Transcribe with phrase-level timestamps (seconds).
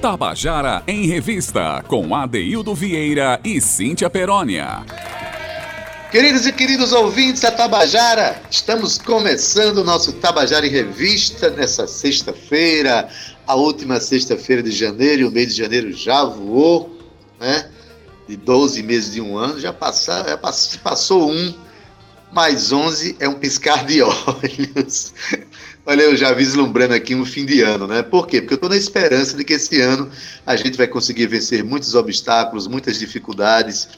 [0.00, 4.82] Tabajara em Revista, com Adeildo Vieira e Cíntia Perónia.
[6.10, 13.10] Queridos e queridos ouvintes da Tabajara, estamos começando o nosso Tabajara em Revista nessa sexta-feira,
[13.46, 16.98] a última sexta-feira de janeiro, e o mês de janeiro já voou,
[17.38, 17.70] né?
[18.26, 20.38] De 12 meses de um ano, já, passou, já
[20.82, 21.54] passou um,
[22.32, 25.12] mais 11 é um piscar de olhos.
[25.90, 28.00] Olha, eu já vislumbrando aqui um fim de ano, né?
[28.00, 28.40] Por quê?
[28.40, 30.08] Porque eu estou na esperança de que esse ano
[30.46, 33.88] a gente vai conseguir vencer muitos obstáculos, muitas dificuldades,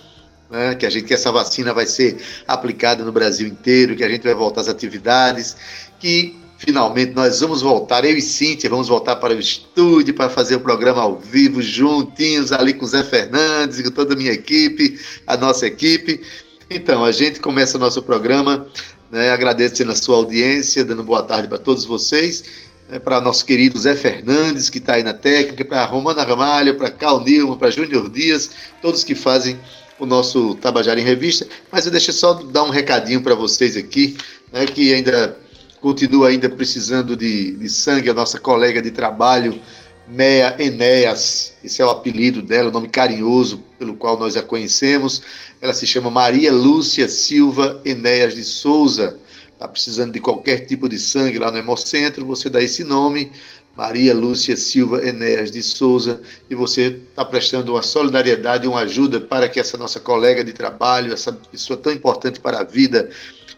[0.50, 0.74] né?
[0.74, 2.16] que a gente que essa vacina vai ser
[2.48, 5.55] aplicada no Brasil inteiro, que a gente vai voltar às atividades,
[6.00, 10.56] que finalmente nós vamos voltar, eu e Cíntia, vamos voltar para o estúdio para fazer
[10.56, 14.33] o programa ao vivo, juntinhos ali com o Zé Fernandes e com toda a minha
[14.33, 16.22] equipe, a nossa equipe.
[16.70, 18.67] Então, a gente começa o nosso programa
[19.12, 22.44] né, agradecendo a sua audiência, dando boa tarde para todos vocês,
[22.88, 26.91] né, para nosso querido Zé Fernandes, que está aí na técnica, para Romana Ramalho, para
[26.91, 29.60] Cal Nilma, para Júnior Dias, todos que fazem
[29.98, 31.46] o nosso Tabajara em Revista.
[31.70, 34.16] Mas eu deixo só dar um recadinho para vocês aqui,
[34.50, 35.36] né, que ainda
[35.83, 39.60] continua ainda precisando de, de sangue, a nossa colega de trabalho,
[40.08, 45.22] Mea Enéas, esse é o apelido dela, o nome carinhoso pelo qual nós a conhecemos.
[45.61, 49.19] Ela se chama Maria Lúcia Silva Enéas de Souza.
[49.53, 53.30] Está precisando de qualquer tipo de sangue lá no Hemocentro, você dá esse nome,
[53.77, 59.48] Maria Lúcia Silva Enéas de Souza, e você está prestando uma solidariedade, uma ajuda para
[59.48, 63.08] que essa nossa colega de trabalho, essa pessoa tão importante para a vida,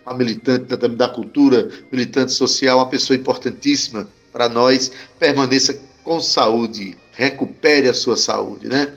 [0.05, 6.97] uma militante da, da cultura, militante social, uma pessoa importantíssima para nós, permaneça com saúde,
[7.13, 8.93] recupere a sua saúde, né?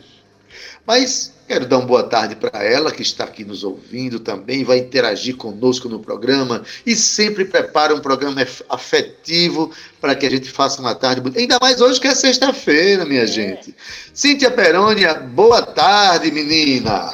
[0.85, 4.79] Mas quero dar uma boa tarde para ela, que está aqui nos ouvindo também, vai
[4.79, 10.81] interagir conosco no programa e sempre prepara um programa afetivo para que a gente faça
[10.81, 11.39] uma tarde bonita.
[11.39, 13.27] Ainda mais hoje que é sexta-feira, minha é.
[13.27, 13.73] gente.
[14.13, 17.13] Cíntia Perônia, boa tarde, menina.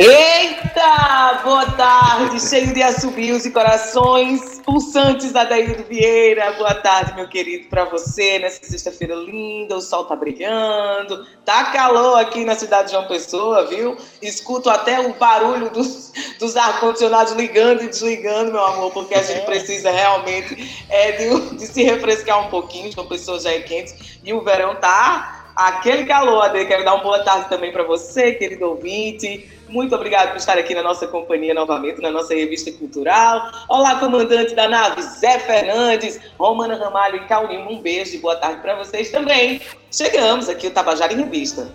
[0.00, 1.40] Eita!
[1.42, 6.52] Boa tarde, cheio de assobios e corações pulsantes da Daíldo Vieira.
[6.52, 9.76] Boa tarde, meu querido, para você nessa sexta-feira linda.
[9.76, 13.96] O sol tá brilhando, tá calor aqui na cidade de João Pessoa, viu?
[14.22, 19.44] Escuto até o barulho dos, dos ar-condicionados ligando e desligando, meu amor, porque a gente
[19.46, 22.92] precisa realmente é, de, de se refrescar um pouquinho.
[22.92, 26.44] João Pessoa já é quente e o verão tá aquele calor.
[26.44, 26.66] Ade.
[26.66, 30.74] Quero dar uma boa tarde também para você, querido ouvinte muito obrigado por estar aqui
[30.74, 33.50] na nossa companhia novamente, na nossa revista cultural.
[33.68, 37.70] Olá, comandante da nave, Zé Fernandes, Romana Ramalho e Caulino.
[37.70, 39.60] Um beijo e boa tarde para vocês também.
[39.90, 41.70] Chegamos aqui, o Tabajara em Revista.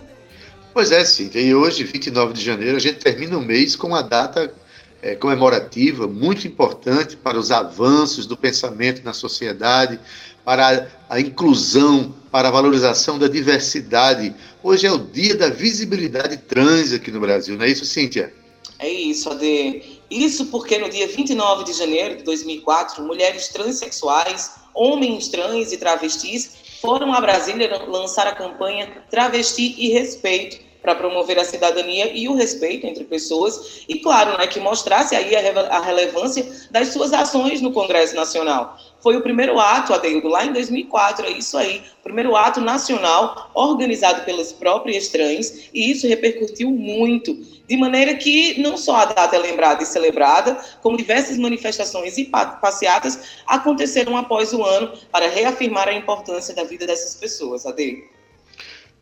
[0.72, 1.40] Pois é, Cíntia.
[1.40, 4.52] E hoje, 29 de janeiro, a gente termina o mês com uma data
[5.00, 10.00] é, comemorativa muito importante para os avanços do pensamento na sociedade,
[10.44, 14.34] para a inclusão, para a valorização da diversidade.
[14.62, 18.32] Hoje é o dia da visibilidade trans aqui no Brasil, não é isso, Cíntia?
[18.78, 20.00] É isso, Ade.
[20.10, 26.50] Isso porque no dia 29 de janeiro de 2004, mulheres transexuais, homens trans e travestis
[26.80, 32.34] foram a Brasília lançar a campanha Travesti e Respeito, para promover a cidadania e o
[32.34, 37.72] respeito entre pessoas e, claro, né, que mostrasse aí a, relevância das suas ações no
[37.72, 38.78] Congresso Nacional.
[39.00, 44.24] Foi o primeiro ato, Adeildo, lá em 2004, é isso aí, primeiro ato nacional organizado
[44.26, 47.34] pelas próprias trans e isso repercutiu muito,
[47.66, 52.26] de maneira que não só a data é lembrada e celebrada, como diversas manifestações e
[52.26, 58.13] passeatas aconteceram após o ano para reafirmar a importância da vida dessas pessoas, Adeildo.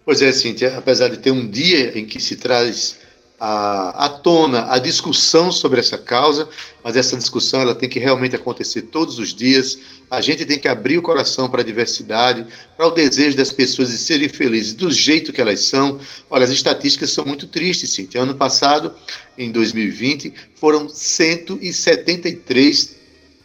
[0.04, 2.98] Pois é, Cíntia, apesar de ter um dia em que se traz
[3.38, 6.48] à, à tona a discussão sobre essa causa,
[6.82, 9.78] mas essa discussão ela tem que realmente acontecer todos os dias.
[10.10, 12.44] A gente tem que abrir o coração para a diversidade,
[12.76, 16.00] para o desejo das pessoas de serem felizes do jeito que elas são.
[16.28, 18.22] Olha, as estatísticas são muito tristes, Cíntia.
[18.22, 18.93] Ano passado,
[19.38, 22.96] em 2020, foram 173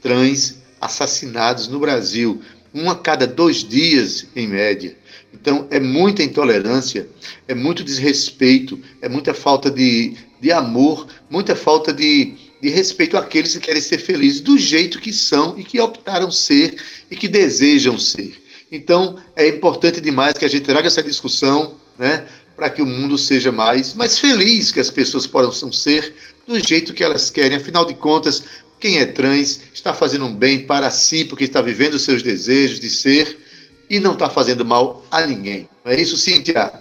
[0.02, 2.42] trans assassinados no Brasil,
[2.74, 4.98] um a cada dois dias, em média.
[5.34, 7.08] Então, é muita intolerância,
[7.48, 13.54] é muito desrespeito, é muita falta de, de amor, muita falta de, de respeito àqueles
[13.54, 16.76] que querem ser felizes do jeito que são e que optaram ser
[17.12, 18.42] e que desejam ser.
[18.72, 22.26] Então, é importante demais que a gente traga essa discussão, né,
[22.56, 26.14] para que o mundo seja mais, mais feliz, que as pessoas possam ser
[26.48, 27.58] do jeito que elas querem.
[27.58, 28.44] Afinal de contas,
[28.80, 32.80] quem é trans está fazendo um bem para si, porque está vivendo os seus desejos
[32.80, 33.47] de ser
[33.90, 35.70] e não está fazendo mal a ninguém.
[35.84, 36.72] Não é isso, Cíntia?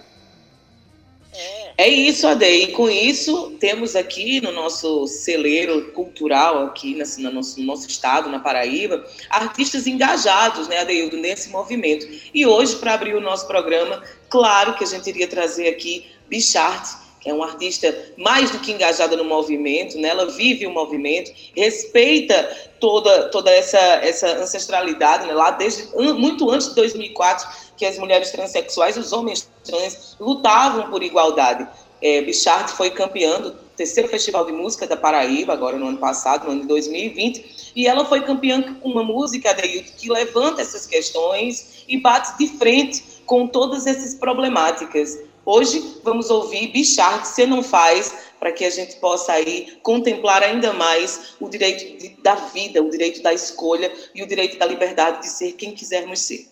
[1.33, 2.45] É, É isso, Ade.
[2.45, 8.29] E com isso, temos aqui no nosso celeiro cultural, aqui no nosso, no nosso estado,
[8.29, 12.07] na Paraíba, artistas engajados, né, Adeildo, nesse movimento.
[12.33, 17.06] E hoje, para abrir o nosso programa, claro que a gente iria trazer aqui Bichart,
[17.19, 20.09] que é uma artista mais do que engajada no movimento, né?
[20.09, 22.49] ela vive o movimento, respeita
[22.79, 25.33] toda, toda essa, essa ancestralidade, né?
[25.33, 31.03] lá desde muito antes de 2004, que as mulheres transexuais, os homens trans, lutavam por
[31.03, 31.67] igualdade.
[32.01, 36.45] É, Bichard foi campeã do terceiro Festival de Música da Paraíba, agora no ano passado,
[36.45, 40.85] no ano de 2020, e ela foi campeã com uma música, Adeildo, que levanta essas
[40.85, 45.19] questões e bate de frente com todas essas problemáticas.
[45.49, 50.73] Hoje vamos ouvir Bichard, Você Não Faz, para que a gente possa aí contemplar ainda
[50.73, 55.21] mais o direito de, da vida, o direito da escolha e o direito da liberdade
[55.21, 56.49] de ser quem quisermos ser.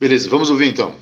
[0.00, 0.94] Beleza, vamos ouvir então.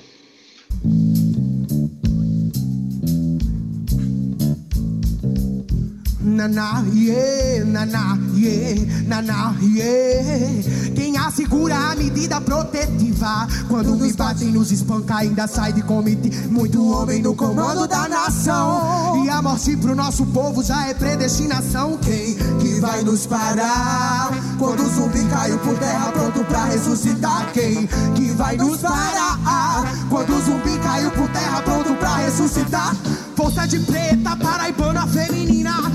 [6.40, 10.62] Naná, yeah, naná, yeah, naná, yeah.
[10.94, 13.46] Quem assegura a medida protetiva?
[13.68, 19.22] Quando me batem, nos espanca, ainda sai de comitê Muito homem no comando da nação.
[19.22, 21.98] E a morte pro nosso povo já é predestinação.
[21.98, 24.30] Quem que vai nos parar?
[24.58, 27.52] Quando o zumbi caiu por terra pronto pra ressuscitar.
[27.52, 29.84] Quem que vai nos parar?
[30.08, 32.96] Quando o zumbi caiu por terra pronto pra ressuscitar.
[33.36, 35.90] Força de preta, paraibana feminina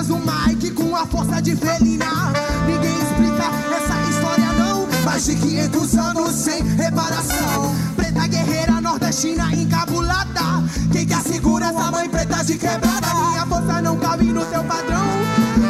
[0.00, 2.32] Travas no mic com a força de felina.
[2.66, 3.44] Ninguém explica
[3.76, 4.86] essa história não.
[5.04, 7.74] Mais de 500 anos sem reparação.
[7.96, 10.64] Preta guerreira nordestina encabulada.
[10.90, 13.14] Quem que assegura essa mãe preta de quebrada?
[13.30, 15.04] Minha força não cabe no teu padrão.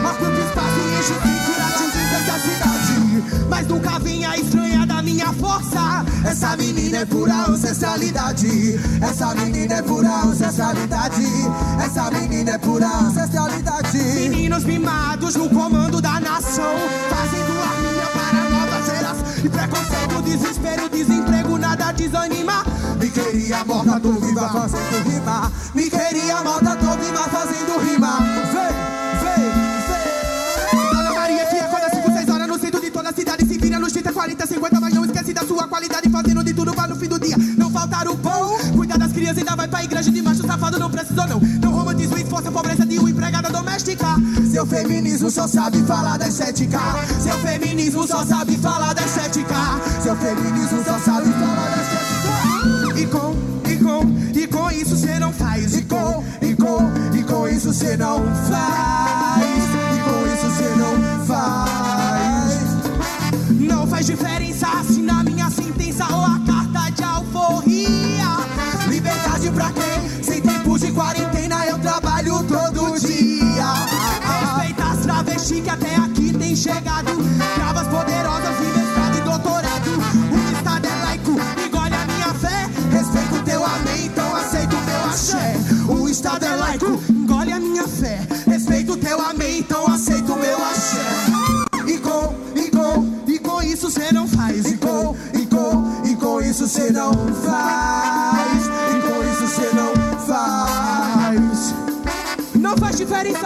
[0.04, 3.46] Ocupa espaço e enche o pique atinge essa cidade?
[3.48, 4.69] Mas nunca vinha da força
[6.30, 8.78] essa menina é pura ancestralidade.
[9.02, 11.26] Essa menina é pura ancestralidade.
[11.84, 13.98] Essa menina é pura ancestralidade.
[13.98, 16.76] Meninos mimados no comando da nação,
[17.10, 19.44] fazendo arminha para novas eras.
[19.44, 22.64] E preconceito, desespero, desemprego, nada desanima.
[23.00, 25.52] Me queria morta, tô viva fazendo rima.
[25.74, 28.18] Me queria morta, tô viva fazendo rima.
[28.52, 28.70] Vem,
[29.20, 29.50] vem,
[29.88, 30.90] vem.
[30.92, 33.44] Dona Maria, que acorda 5, 6 horas no centro de toda a cidade.
[33.46, 36.08] Se vira nos 30, 40, 50, mas não da sua qualidade.
[36.10, 38.58] Fazendo de tudo para no fim do dia não faltar o pão.
[38.76, 41.40] Cuidar das crianças, ainda vai pra igreja de macho safado, não precisou não.
[41.40, 44.06] Não romantismo esforço a pobreza de uma empregada doméstica.
[44.50, 46.80] Seu feminismo só sabe falar da estética.
[47.20, 49.54] Seu feminismo só sabe falar da estética.
[50.02, 53.00] Seu feminismo só sabe falar da estética.
[53.00, 53.36] E com,
[53.70, 55.74] e com, e com isso cê não faz.
[55.76, 58.18] E com, e com, e com isso cê não
[58.48, 59.40] faz.
[59.42, 61.89] E com isso cê não faz.
[64.00, 68.24] Faz diferença se na minha sentença ou a carta de alforria.
[68.88, 70.24] Liberdade pra quem?
[70.24, 73.74] Sem tempo de quarentena eu trabalho todo dia.
[74.56, 77.12] Respeita as travestis que até aqui tem chegado.
[77.56, 77.88] Travas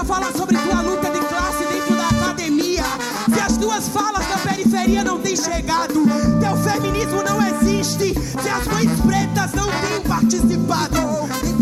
[0.05, 2.85] falar sobre tua luta de classe dentro da academia.
[3.33, 6.05] Se as tuas falas da periferia não têm chegado,
[6.41, 8.15] teu feminismo não existe.
[8.15, 10.97] Se as mães pretas não têm participado.
[10.97, 11.53] E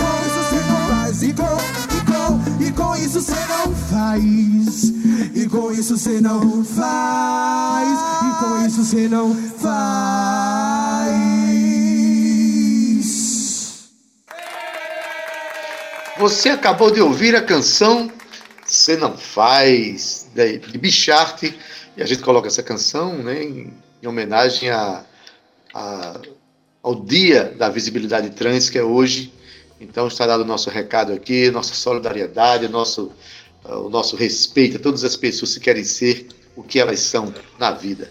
[0.00, 1.22] com, isso cê não faz.
[1.22, 1.58] E com,
[1.96, 4.92] e com, e com isso cê não faz.
[5.34, 7.98] E com isso cê não faz.
[8.22, 10.83] E com isso cê não faz.
[16.24, 18.10] Você acabou de ouvir a canção
[18.64, 24.70] Você Não Faz, de Bichart, e a gente coloca essa canção né, em, em homenagem
[24.70, 25.04] a,
[25.74, 26.20] a,
[26.82, 29.34] ao Dia da Visibilidade Trans, que é hoje.
[29.78, 33.12] Então está dado o nosso recado aqui, nossa solidariedade, nosso,
[33.62, 37.34] uh, o nosso respeito a todas as pessoas que querem ser o que elas são
[37.58, 38.10] na vida.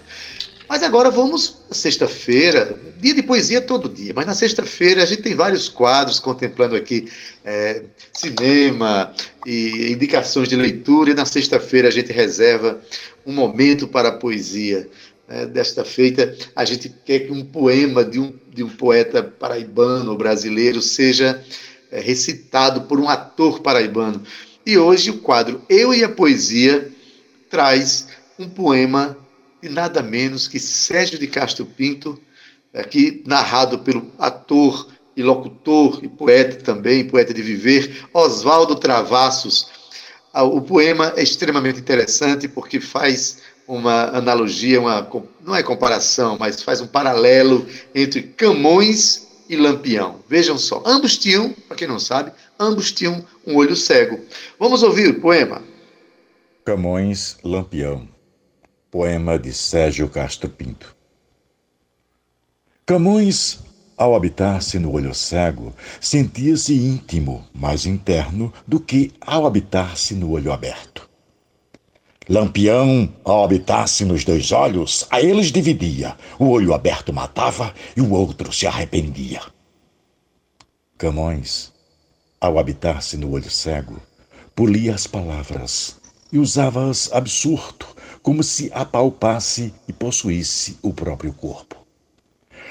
[0.67, 5.36] Mas agora vamos sexta-feira, dia de poesia todo dia, mas na sexta-feira a gente tem
[5.36, 7.10] vários quadros contemplando aqui
[7.43, 9.13] é, cinema
[9.46, 12.79] e indicações de leitura, e na sexta-feira a gente reserva
[13.25, 14.89] um momento para a poesia.
[15.25, 20.17] É, desta feita, a gente quer que um poema de um, de um poeta paraibano
[20.17, 21.41] brasileiro seja
[21.89, 24.22] é, recitado por um ator paraibano.
[24.65, 26.91] E hoje o quadro Eu e a Poesia
[27.50, 29.17] traz um poema
[29.63, 32.20] de nada menos que Sérgio de Castro Pinto,
[32.74, 39.70] aqui narrado pelo ator e locutor e poeta também, poeta de viver, Oswaldo Travassos.
[40.34, 45.10] Ah, o poema é extremamente interessante porque faz uma analogia, uma,
[45.41, 47.65] não é comparação, mas faz um paralelo
[47.96, 50.20] entre Camões e Lampião.
[50.27, 54.20] Vejam só, ambos tinham, para quem não sabe, ambos tinham um olho cego.
[54.60, 55.62] Vamos ouvir o poema.
[56.65, 58.10] Camões Lampião,
[58.93, 60.95] poema de Sérgio Castro Pinto.
[62.85, 63.59] Camões
[63.97, 70.53] ao habitar-se no olho cego, sentia-se íntimo, mais interno, do que ao habitar-se no olho
[70.53, 71.09] aberto.
[72.29, 76.15] Lampião, ao habitar-se nos dois olhos, a eles dividia.
[76.38, 79.41] O olho aberto matava e o outro se arrependia.
[81.00, 81.73] Camões,
[82.39, 84.00] ao habitar-se no olho cego,
[84.55, 86.00] polia as palavras
[86.31, 87.92] e usava-as absurdo,
[88.24, 91.84] como se apalpasse e possuísse o próprio corpo.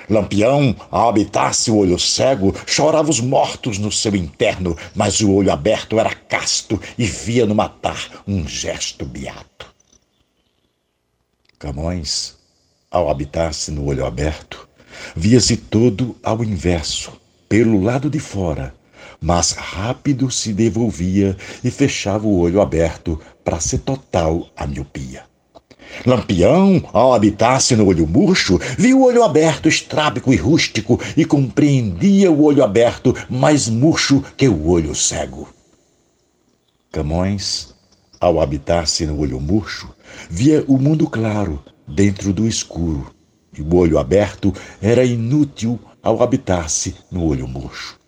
[0.08, 5.52] Lampião, ao habitar-se o olho cego, chorava os mortos no seu interno, mas o olho
[5.52, 9.66] aberto era casto e via no matar um gesto beato.
[11.58, 12.36] Camões,
[12.90, 14.68] ao habitar-se no olho aberto,
[15.14, 17.12] via-se todo ao inverso,
[17.48, 18.74] pelo lado de fora,
[19.20, 25.31] mas rápido se devolvia e fechava o olho aberto para ser total a miopia.
[26.06, 32.30] Lampião, ao habitar-se no olho murcho, viu o olho aberto, estrábico e rústico, e compreendia
[32.30, 35.48] o olho aberto mais murcho que o olho cego.
[36.90, 37.74] Camões,
[38.20, 39.94] ao habitar-se no olho murcho,
[40.28, 43.12] via o mundo claro dentro do escuro,
[43.56, 48.01] e o olho aberto era inútil ao habitar-se no olho murcho.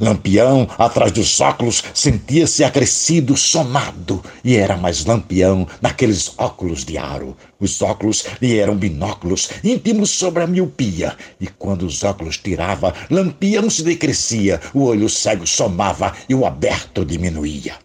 [0.00, 7.36] Lampião, atrás dos óculos, sentia-se acrescido, somado, e era mais lampião naqueles óculos de aro.
[7.60, 13.70] Os óculos lhe eram binóculos, íntimos sobre a miopia, e quando os óculos tirava, lampião
[13.70, 17.76] se decrescia, o olho cego somava e o aberto diminuía.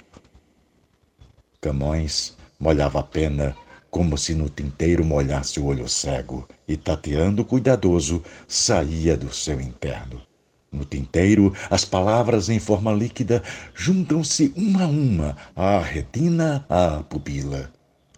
[1.62, 3.56] Camões molhava a pena
[3.89, 10.29] como se no tinteiro molhasse o olho cego, e tateando cuidadoso, saía do seu interno.
[10.72, 13.42] No tinteiro, as palavras em forma líquida
[13.74, 17.72] juntam-se uma a uma à retina, à pupila.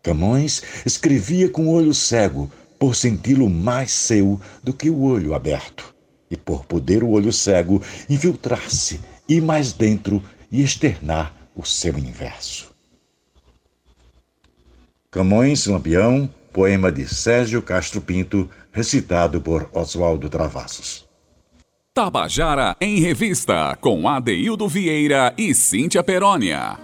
[0.04, 5.94] Camões escrevia com o olho cego, por senti-lo mais seu do que o olho aberto,
[6.30, 12.72] e por poder o olho cego infiltrar-se, ir mais dentro e externar o seu inverso.
[15.10, 21.11] Camões Lampião, poema de Sérgio Castro Pinto, recitado por Oswaldo Travassos.
[21.94, 26.80] Tabajara em Revista, com Adeildo Vieira e Cíntia Perónia.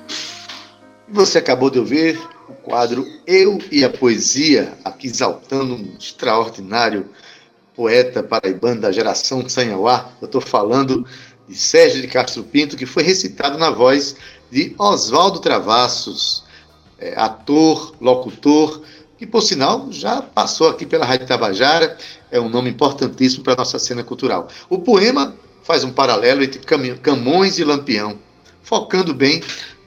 [1.07, 7.09] Você acabou de ouvir o quadro Eu e a Poesia, aqui exaltando um extraordinário
[7.73, 10.11] poeta paraibano da geração Sanhauá.
[10.21, 11.07] Eu estou falando
[11.47, 14.17] de Sérgio de Castro Pinto, que foi recitado na voz
[14.51, 16.43] de Oswaldo Travassos,
[16.99, 18.81] é, ator, locutor,
[19.17, 21.97] que por sinal já passou aqui pela Rádio Tabajara,
[22.31, 24.47] é um nome importantíssimo para a nossa cena cultural.
[24.69, 26.59] O poema faz um paralelo entre
[27.01, 28.17] Camões e Lampião,
[28.61, 29.41] focando bem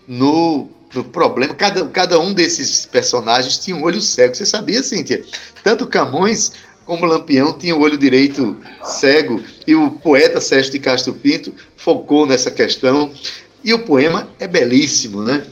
[0.06, 1.54] no, no problema.
[1.54, 4.34] Cada, cada um desses personagens tinha um olho cego.
[4.34, 5.24] Você sabia, Cíntia?
[5.62, 6.52] Tanto Camões
[6.84, 12.26] como Lampião tinha o olho direito cego, e o poeta Sérgio de Castro Pinto focou
[12.26, 13.12] nessa questão.
[13.62, 15.46] E o poema é belíssimo, né?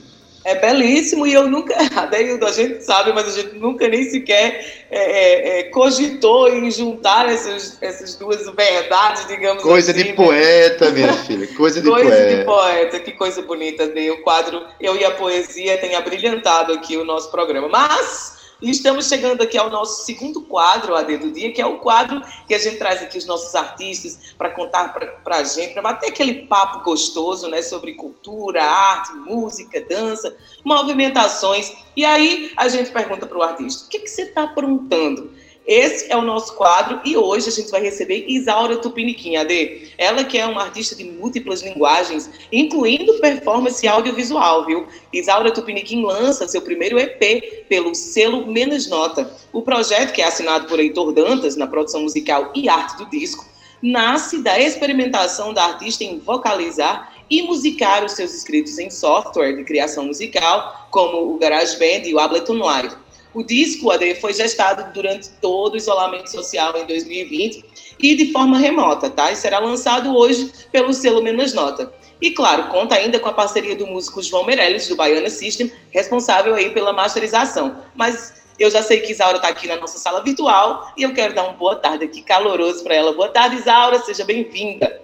[0.45, 1.75] É belíssimo e eu nunca,
[2.11, 6.71] daí a gente sabe, mas a gente nunca nem sequer é, é, é, cogitou em
[6.71, 10.03] juntar essas, essas duas verdades, digamos coisa assim.
[10.03, 10.15] Coisa de né?
[10.15, 12.25] poeta, minha filha, coisa de coisa poeta.
[12.25, 14.11] Coisa de poeta, que coisa bonita, né?
[14.11, 17.69] O quadro Eu e a Poesia tem abrilhantado aqui o nosso programa.
[17.69, 21.79] Mas e estamos chegando aqui ao nosso segundo quadro, AD do Dia, que é o
[21.79, 25.83] quadro que a gente traz aqui os nossos artistas para contar para a gente, para
[25.83, 31.73] bater aquele papo gostoso né, sobre cultura, arte, música, dança, movimentações.
[31.97, 35.31] E aí a gente pergunta para o artista: o que, que você está aprontando?
[35.69, 39.93] Esse é o nosso quadro e hoje a gente vai receber Isaura Tupiniquim, AD.
[39.99, 44.87] Ela que é uma artista de múltiplas linguagens, incluindo performance audiovisual, viu?
[45.13, 49.31] Isaura Tupiniquim lança seu primeiro EP pelo selo Menos Nota.
[49.53, 53.45] O projeto, que é assinado por Heitor Dantas na produção musical e arte do disco,
[53.83, 59.65] nasce da experimentação da artista em vocalizar e musicar os seus escritos em software de
[59.65, 63.08] criação musical, como o GarageBand e o Ableton Live.
[63.35, 67.65] O disco AD foi gestado durante todo o isolamento social em 2020
[68.01, 69.31] e de forma remota, tá?
[69.31, 71.93] E será lançado hoje pelo selo Menos Nota.
[72.21, 76.55] E claro, conta ainda com a parceria do músico João Meirelles, do Baiana System, responsável
[76.55, 77.77] aí pela masterização.
[77.95, 81.35] Mas eu já sei que Isaura está aqui na nossa sala virtual e eu quero
[81.35, 83.13] dar uma boa tarde aqui caloroso para ela.
[83.13, 85.01] Boa tarde, Isaura, seja bem-vinda.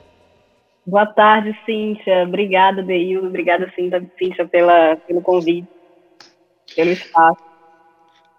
[0.86, 2.24] Boa tarde, Cíntia.
[2.24, 3.28] Obrigada, Deildo.
[3.28, 5.68] Obrigada, Cíntia, pela, pelo convite,
[6.74, 7.53] pelo espaço.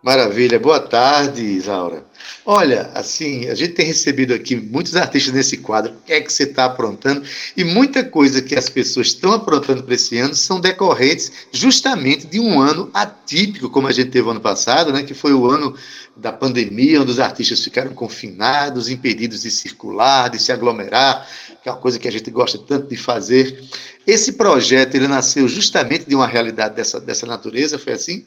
[0.05, 0.59] Maravilha.
[0.59, 2.05] Boa tarde, Isaura.
[2.45, 5.93] Olha, assim, a gente tem recebido aqui muitos artistas nesse quadro.
[5.93, 7.23] O que é que você está aprontando?
[7.57, 12.39] E muita coisa que as pessoas estão aprontando para esse ano são decorrentes justamente de
[12.39, 15.01] um ano atípico, como a gente teve ano passado, né?
[15.01, 15.75] Que foi o ano
[16.15, 21.27] da pandemia, onde os artistas ficaram confinados, impedidos de circular, de se aglomerar,
[21.63, 23.59] que é uma coisa que a gente gosta tanto de fazer.
[24.05, 28.23] Esse projeto ele nasceu justamente de uma realidade dessa, dessa natureza, foi assim?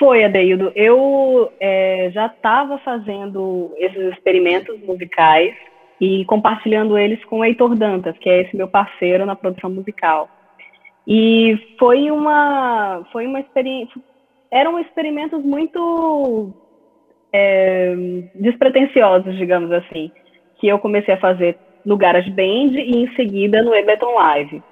[0.00, 0.72] Foi, Adeildo.
[0.74, 5.54] Eu é, já estava fazendo esses experimentos musicais
[6.00, 10.30] e compartilhando eles com o Heitor Dantas, que é esse meu parceiro na produção musical.
[11.06, 14.00] E foi uma, foi uma experiência,
[14.50, 16.50] eram experimentos muito
[17.30, 17.94] é,
[18.36, 20.10] despretensiosos, digamos assim,
[20.58, 24.62] que eu comecei a fazer no GarageBand e em seguida no Ableton Live.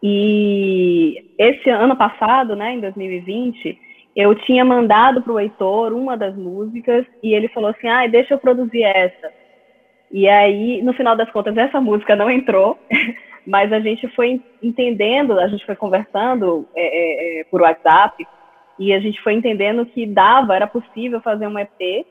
[0.00, 3.85] E esse ano passado, né, em 2020,
[4.16, 8.32] eu tinha mandado para o Heitor uma das músicas e ele falou assim, ah, deixa
[8.32, 9.30] eu produzir essa.
[10.10, 12.78] E aí, no final das contas, essa música não entrou,
[13.46, 18.26] mas a gente foi entendendo, a gente foi conversando é, é, é por WhatsApp
[18.78, 22.06] e a gente foi entendendo que dava, era possível fazer um EP.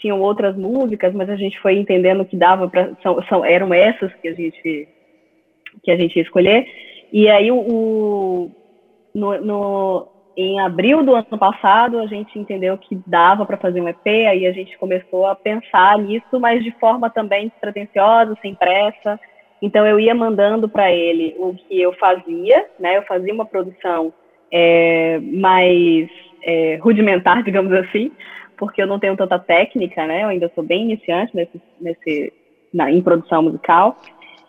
[0.00, 4.12] Tinham outras músicas, mas a gente foi entendendo que dava para são, são, eram essas
[4.14, 4.88] que a gente
[5.82, 6.66] que a gente ia escolher.
[7.12, 8.50] E aí o, o
[9.14, 13.88] no, no em abril do ano passado, a gente entendeu que dava para fazer um
[13.88, 19.18] EP, aí a gente começou a pensar nisso, mas de forma também despretensiosa, sem pressa.
[19.62, 22.96] Então, eu ia mandando para ele o que eu fazia, né?
[22.96, 24.12] Eu fazia uma produção
[24.50, 26.08] é, mais
[26.42, 28.10] é, rudimentar, digamos assim,
[28.56, 30.24] porque eu não tenho tanta técnica, né?
[30.24, 32.32] Eu ainda sou bem iniciante nesse, nesse,
[32.72, 33.96] na, em produção musical.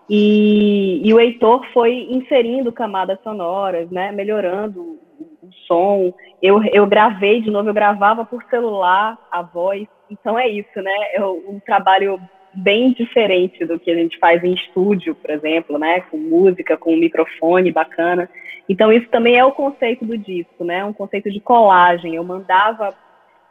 [0.09, 4.11] E, e o Heitor foi inserindo camadas sonoras, né?
[4.11, 5.04] Melhorando
[5.45, 6.13] o som.
[6.41, 9.87] Eu, eu gravei de novo, eu gravava por celular a voz.
[10.09, 11.13] Então é isso, né?
[11.13, 12.19] É um trabalho
[12.53, 16.01] bem diferente do que a gente faz em estúdio, por exemplo, né?
[16.01, 18.29] Com música, com um microfone bacana.
[18.67, 20.83] Então isso também é o conceito do disco, né?
[20.83, 22.15] Um conceito de colagem.
[22.15, 22.93] Eu mandava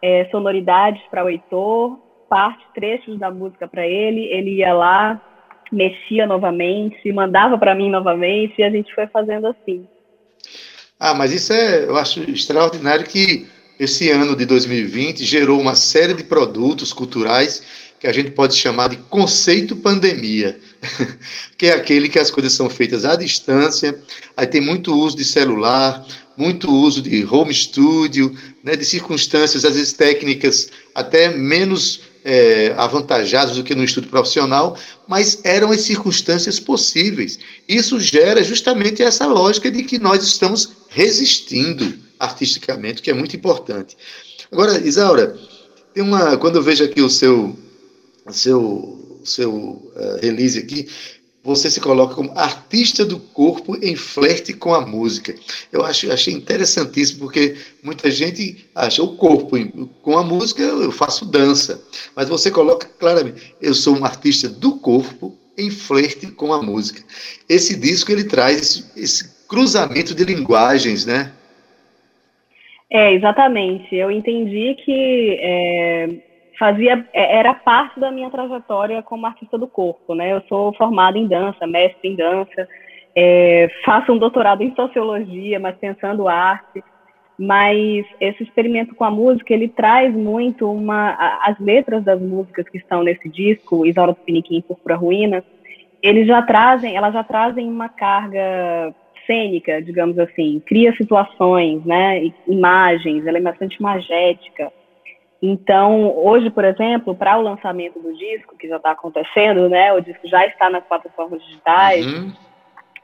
[0.03, 5.21] é, sonoridades para o Heitor, parte, trechos da música para ele, ele ia lá,
[5.71, 9.87] mexia novamente, mandava para mim novamente, e a gente foi fazendo assim.
[10.99, 13.47] Ah, mas isso é, eu acho extraordinário que
[13.79, 17.63] esse ano de 2020 gerou uma série de produtos culturais
[17.99, 20.59] que a gente pode chamar de conceito pandemia,
[21.57, 23.99] que é aquele que as coisas são feitas à distância,
[24.37, 29.75] aí tem muito uso de celular, muito uso de home studio, né, de circunstâncias, às
[29.75, 36.59] vezes técnicas até menos é, avantajados do que no estudo profissional, mas eram as circunstâncias
[36.59, 37.39] possíveis.
[37.69, 43.97] Isso gera justamente essa lógica de que nós estamos resistindo artisticamente, que é muito importante.
[44.51, 45.39] Agora, Isaura,
[45.93, 47.57] tem uma, quando eu vejo aqui o seu,
[48.25, 50.89] o seu, seu uh, release aqui,
[51.45, 55.35] você se coloca como artista do corpo em flerte com a música.
[55.71, 59.55] Eu acho, achei interessantíssimo, porque muita gente acha o corpo
[60.01, 61.79] com a música, eu faço dança.
[62.17, 67.03] Mas você coloca claramente, eu sou um artista do corpo em flerte com a música.
[67.47, 71.31] Esse disco ele traz esse, esse cruzamento de linguagens, né?
[72.89, 73.95] É, exatamente.
[73.95, 76.09] Eu entendi que é
[76.59, 80.33] fazia é, era parte da minha trajetória como artista do corpo, né?
[80.33, 82.69] Eu sou formada em dança, mestre em dança,
[83.15, 86.83] é, faço um doutorado em sociologia, mas pensando arte.
[87.37, 92.79] Mas esse experimento com a música ele traz muito uma as letras das músicas que
[92.79, 95.43] estão nesse disco, Isaura do Piniquim, Púrpura Ruína,
[96.01, 98.95] eles já trazem, elas já trazem uma carga
[99.27, 104.71] cênica, digamos assim, cria situações, né, imagens, ela é bastante magética
[105.47, 109.93] então, hoje, por exemplo, para o lançamento do disco, que já está acontecendo, né?
[109.93, 112.33] O disco já está nas plataformas digitais, uhum.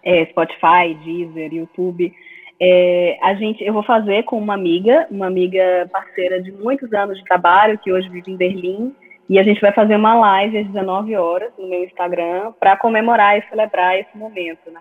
[0.03, 2.11] é, Spotify, Deezer, YouTube.
[2.59, 7.19] É, a gente, eu vou fazer com uma amiga, uma amiga parceira de muitos anos
[7.19, 8.97] de trabalho, que hoje vive em Berlim,
[9.29, 13.37] e a gente vai fazer uma live às 19 horas no meu Instagram para comemorar
[13.37, 14.81] e celebrar esse momento, né?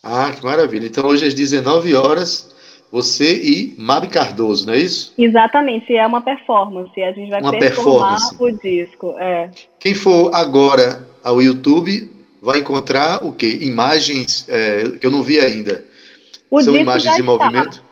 [0.00, 0.86] Ah, que maravilha.
[0.86, 2.54] Então, hoje às 19 horas
[2.90, 5.14] você e Mabi Cardoso, não é isso?
[5.16, 7.00] Exatamente, é uma performance.
[7.00, 9.14] A gente vai uma performar o disco.
[9.18, 9.50] É.
[9.78, 12.10] Quem for agora ao YouTube
[12.42, 13.58] vai encontrar o quê?
[13.60, 15.84] Imagens é, que eu não vi ainda.
[16.50, 17.82] O São imagens em movimento?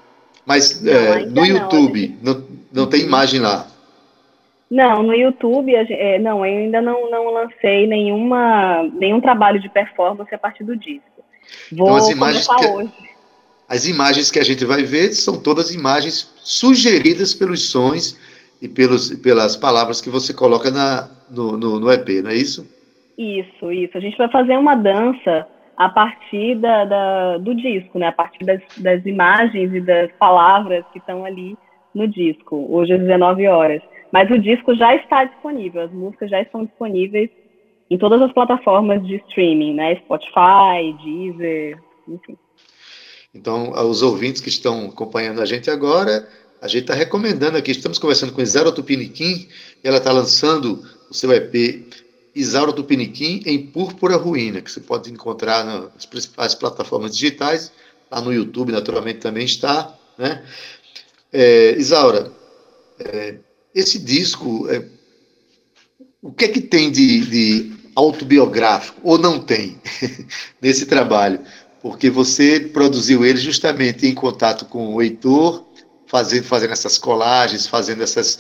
[0.45, 3.69] Mas não, é, no YouTube não, não, não tem imagem lá.
[4.71, 10.35] Não, no YouTube, é, não, eu ainda não, não lancei nenhuma, nenhum trabalho de performance
[10.35, 11.03] a partir do disco.
[11.73, 12.93] Vou então, imagens que, hoje.
[13.69, 18.19] As imagens que a gente vai ver são todas imagens sugeridas pelos sons
[18.63, 22.67] e pelos, pelas palavras que você coloca na, no, no, no EP, não é isso?
[23.19, 23.99] Isso, isso.
[23.99, 28.09] A gente vai fazer uma dança a partir da, da, do disco, né?
[28.09, 31.57] A partir das, das imagens e das palavras que estão ali
[31.95, 33.83] no disco, hoje às 19 horas.
[34.11, 37.29] Mas o disco já está disponível, as músicas já estão disponíveis
[37.91, 39.97] em todas as plataformas de streaming, né?
[39.97, 41.79] Spotify, Deezer,
[42.09, 42.37] enfim.
[43.35, 46.29] Então, aos ouvintes que estão acompanhando a gente agora,
[46.61, 49.49] a gente está recomendando aqui, estamos conversando com Isaura Tupiniquim,
[49.83, 51.87] e ela está lançando o seu EP
[52.35, 57.73] Isaura Tupiniquim em Púrpura Ruína, que você pode encontrar nas principais plataformas digitais,
[58.11, 59.95] lá no YouTube, naturalmente, também está.
[60.17, 60.45] Né?
[61.33, 62.33] É, Isaura,
[62.99, 63.37] é,
[63.75, 64.85] esse disco, é,
[66.23, 69.81] o que é que tem de, de autobiográfico, ou não tem,
[70.63, 71.41] nesse trabalho?
[71.81, 75.65] Porque você produziu ele justamente em contato com o Heitor,
[76.07, 78.39] fazendo, fazendo essas colagens, fazendo essas,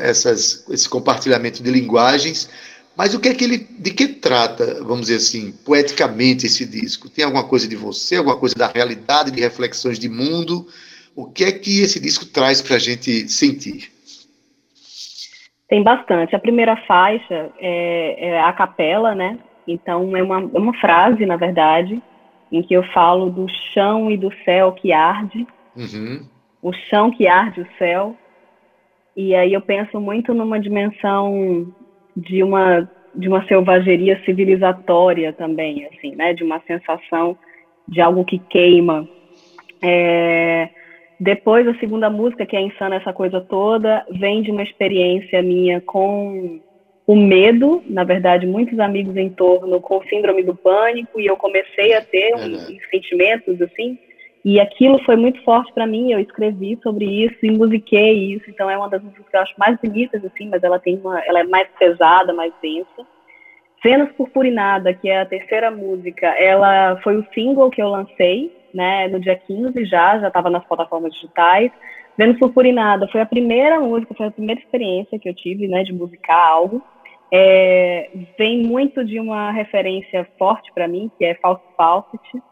[0.00, 2.50] essas, esse compartilhamento de linguagens.
[2.96, 7.08] Mas o que é que ele, de que trata, vamos dizer assim, poeticamente esse disco?
[7.08, 10.66] Tem alguma coisa de você, alguma coisa da realidade, de reflexões de mundo?
[11.14, 13.92] O que é que esse disco traz para a gente sentir?
[15.68, 16.36] Tem bastante.
[16.36, 19.38] A primeira faixa é, é, a capela, né?
[19.66, 22.02] Então é uma, é uma frase, na verdade,
[22.52, 26.28] em que eu falo do chão e do céu que arde, uhum.
[26.60, 28.14] o chão que arde o céu.
[29.16, 31.72] E aí eu penso muito numa dimensão
[32.14, 36.32] de uma de uma selvageria civilizatória também, assim, né?
[36.32, 37.36] De uma sensação
[37.86, 39.06] de algo que queima.
[39.82, 40.70] É,
[41.20, 45.80] depois, a segunda música, que é Insana Essa Coisa Toda, vem de uma experiência minha
[45.80, 46.60] com
[47.12, 51.92] o medo, na verdade, muitos amigos em torno com síndrome do pânico, e eu comecei
[51.92, 53.98] a ter uns, uns sentimentos, assim,
[54.42, 58.70] e aquilo foi muito forte para mim, eu escrevi sobre isso e musiquei isso, então
[58.70, 61.40] é uma das músicas que eu acho mais bonitas, assim, mas ela tem uma, ela
[61.40, 63.06] é mais pesada, mais densa.
[63.84, 69.06] Vênus Purpurinada, que é a terceira música, ela foi o single que eu lancei, né,
[69.08, 71.70] no dia 15 já, já estava nas plataformas digitais.
[72.16, 75.92] Vênus Purpurinada foi a primeira música, foi a primeira experiência que eu tive, né, de
[75.92, 76.82] musicar algo.
[77.34, 82.42] É, vem muito de uma referência forte para mim, que é Faust Fawcett,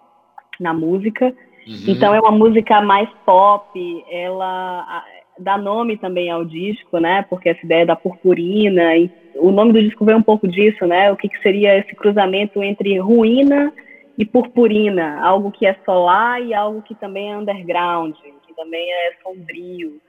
[0.59, 1.27] na música.
[1.27, 1.85] Uhum.
[1.89, 5.05] Então é uma música mais pop, ela
[5.39, 7.25] dá nome também ao disco, né?
[7.29, 11.13] Porque essa ideia da purpurina, e o nome do disco vem um pouco disso, né?
[11.13, 13.73] O que, que seria esse cruzamento entre ruína
[14.17, 18.15] e purpurina, algo que é solar e algo que também é underground,
[18.47, 20.01] que também é sombrio.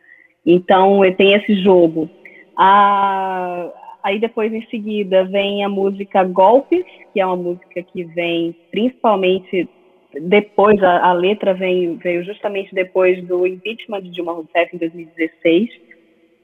[0.46, 2.10] Então, tem esse jogo.
[2.58, 3.70] Ah,
[4.04, 9.68] aí depois, em seguida, vem a música Golpes, que é uma música que vem principalmente
[10.14, 15.70] depois, a, a letra vem, veio justamente depois do impeachment de Dilma Rousseff em 2016.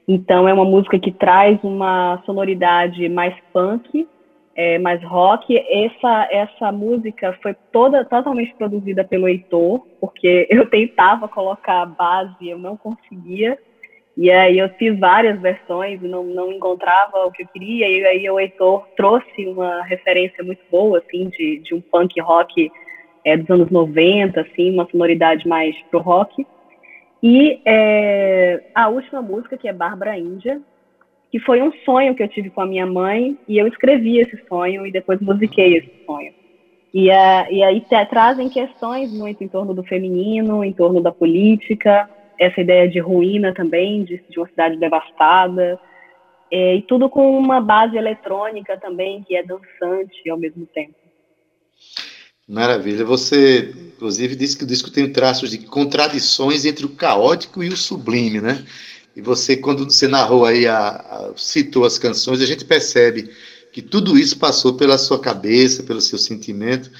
[0.06, 4.08] Então, é uma música que traz uma sonoridade mais punk,
[4.56, 5.54] é, mais rock.
[5.56, 12.48] Essa, essa música foi toda totalmente produzida pelo Heitor, porque eu tentava colocar a base,
[12.48, 13.58] eu não conseguia.
[14.20, 17.88] E aí eu fiz várias versões não, não encontrava o que eu queria.
[17.88, 22.68] E aí o Heitor trouxe uma referência muito boa, assim, de, de um punk rock
[23.24, 26.44] é, dos anos 90, assim, uma sonoridade mais pro rock.
[27.22, 30.60] E é, a última música, que é Bárbara Índia,
[31.30, 34.36] que foi um sonho que eu tive com a minha mãe e eu escrevi esse
[34.48, 36.32] sonho e depois musiquei esse sonho.
[36.92, 42.10] E, uh, e aí trazem questões muito em torno do feminino, em torno da política,
[42.38, 45.78] essa ideia de ruína também, de, de uma cidade devastada,
[46.50, 50.94] é, e tudo com uma base eletrônica também, que é dançante ao mesmo tempo.
[52.48, 53.04] Maravilha.
[53.04, 57.76] Você, inclusive, disse que o disco tem traços de contradições entre o caótico e o
[57.76, 58.64] sublime, né?
[59.14, 63.30] E você, quando você narrou aí, a, a, citou as canções, a gente percebe
[63.70, 66.90] que tudo isso passou pela sua cabeça, pelo seu sentimento.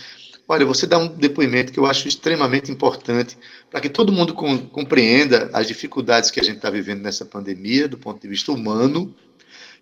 [0.51, 3.37] Olha, você dá um depoimento que eu acho extremamente importante
[3.71, 7.87] para que todo mundo com, compreenda as dificuldades que a gente está vivendo nessa pandemia,
[7.87, 9.15] do ponto de vista humano.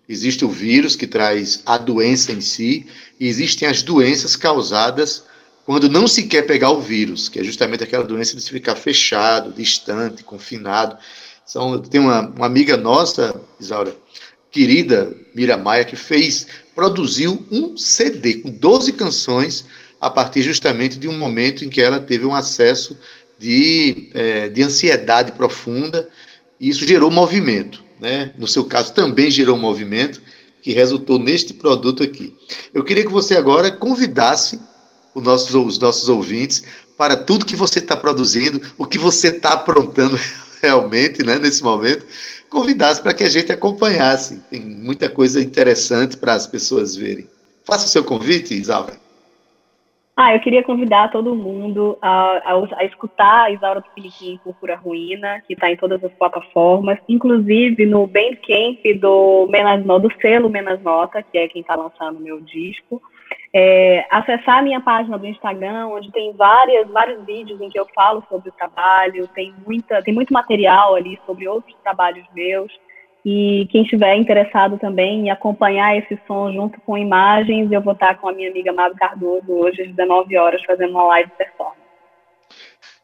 [0.09, 2.85] Existe o vírus que traz a doença em si,
[3.17, 5.23] e existem as doenças causadas
[5.65, 8.75] quando não se quer pegar o vírus, que é justamente aquela doença de se ficar
[8.75, 10.97] fechado, distante, confinado.
[11.45, 13.95] São, tem uma, uma amiga nossa, Isaura,
[14.51, 19.65] querida Mira Maia, que fez, produziu um CD com 12 canções
[19.99, 22.97] a partir justamente de um momento em que ela teve um acesso
[23.37, 26.07] de, é, de ansiedade profunda
[26.59, 27.83] e isso gerou movimento.
[27.99, 28.31] né?
[28.37, 30.21] no seu caso também gerou movimento
[30.61, 32.35] que resultou neste produto aqui.
[32.73, 34.59] Eu queria que você agora convidasse
[35.15, 36.63] os nossos, os nossos ouvintes
[36.97, 40.19] para tudo que você está produzindo, o que você está aprontando
[40.61, 42.05] realmente né, nesse momento,
[42.49, 44.41] convidasse para que a gente acompanhasse.
[44.49, 47.27] Tem muita coisa interessante para as pessoas verem.
[47.63, 49.06] Faça o seu convite, Isaura.
[50.19, 55.43] Ah, eu queria convidar todo mundo a, a, a escutar a Isaura Tupiniquim Púrpura Ruína,
[55.45, 61.21] que está em todas as plataformas, inclusive no Bandcamp do, Menas, do selo Menas Nota,
[61.21, 62.99] que é quem está lançando o meu disco.
[63.53, 67.85] É, acessar a minha página do Instagram, onde tem várias, vários vídeos em que eu
[67.93, 72.73] falo sobre o trabalho, tem, muita, tem muito material ali sobre outros trabalhos meus.
[73.29, 78.17] E quem estiver interessado também em acompanhar esse som junto com imagens, eu vou estar
[78.21, 81.81] com a minha amiga Mavi Cardoso hoje às 19 horas fazendo uma live performance.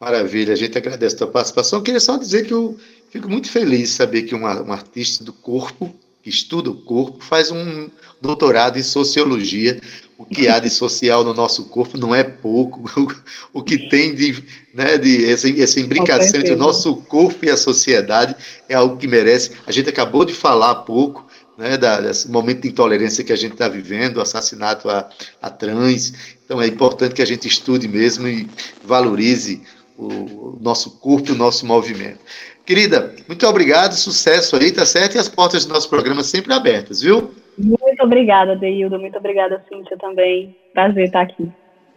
[0.00, 1.78] Maravilha, a gente agradece a tua participação.
[1.78, 2.74] Eu queria só dizer que eu
[3.10, 7.52] fico muito feliz de saber que uma artista do corpo, que estuda o corpo, faz
[7.52, 9.78] um doutorado em sociologia
[10.16, 12.84] o que há de social no nosso corpo não é pouco.
[13.52, 14.42] O, que tem de,
[14.74, 18.34] né, de essa, essa imbricação entre o nosso corpo e a sociedade
[18.68, 19.52] é algo que merece.
[19.64, 21.24] A gente acabou de falar há pouco
[21.56, 25.08] né, da, desse momento de intolerância que a gente está vivendo, o assassinato a,
[25.40, 26.12] a trans.
[26.44, 28.48] Então é importante que a gente estude mesmo e
[28.82, 29.62] valorize
[29.96, 32.18] o, o nosso corpo e o nosso movimento.
[32.66, 35.14] Querida, muito obrigado, sucesso aí, tá certo?
[35.14, 37.32] E as portas do nosso programa sempre abertas, viu?
[37.56, 38.98] Muito obrigada, Deildo.
[38.98, 40.56] Muito obrigada, Cíntia, também.
[40.72, 41.50] Prazer estar aqui.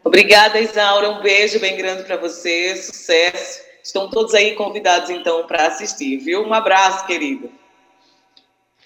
[0.04, 1.10] Obrigada, Isaura.
[1.10, 2.76] Um beijo bem grande para você.
[2.76, 3.62] Sucesso.
[3.84, 6.46] Estão todos aí convidados, então, para assistir, viu?
[6.46, 7.50] Um abraço, querido.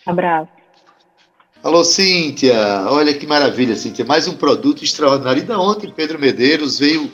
[0.06, 0.52] Abraço.
[1.64, 2.56] Alô, Cíntia.
[2.90, 4.06] Olha que maravilha, Cíntia.
[4.06, 5.42] Mais um produto extraordinário.
[5.42, 7.12] Ainda ontem, Pedro Medeiros veio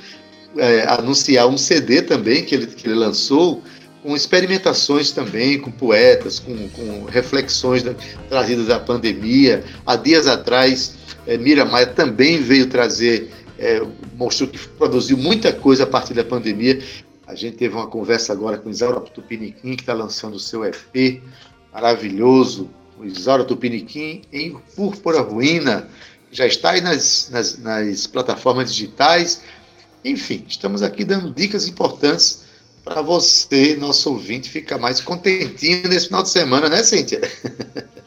[0.58, 3.62] é, anunciar um CD também que ele, que ele lançou
[4.04, 7.94] com experimentações também, com poetas, com, com reflexões da,
[8.30, 9.64] trazidas da pandemia.
[9.86, 13.82] Há dias atrás, é, Mira Maia também veio trazer, é,
[14.16, 16.82] mostrou que produziu muita coisa a partir da pandemia.
[17.26, 21.22] A gente teve uma conversa agora com Isaura Tupiniquim, que está lançando o seu EP
[21.74, 25.88] maravilhoso, o Isaura Tupiniquim em Púrpura Ruína.
[26.32, 29.42] Já está aí nas, nas, nas plataformas digitais.
[30.06, 32.47] Enfim, estamos aqui dando dicas importantes
[32.88, 37.22] para você, nosso ouvinte, ficar mais contentinho nesse final de semana, né, Cíntia?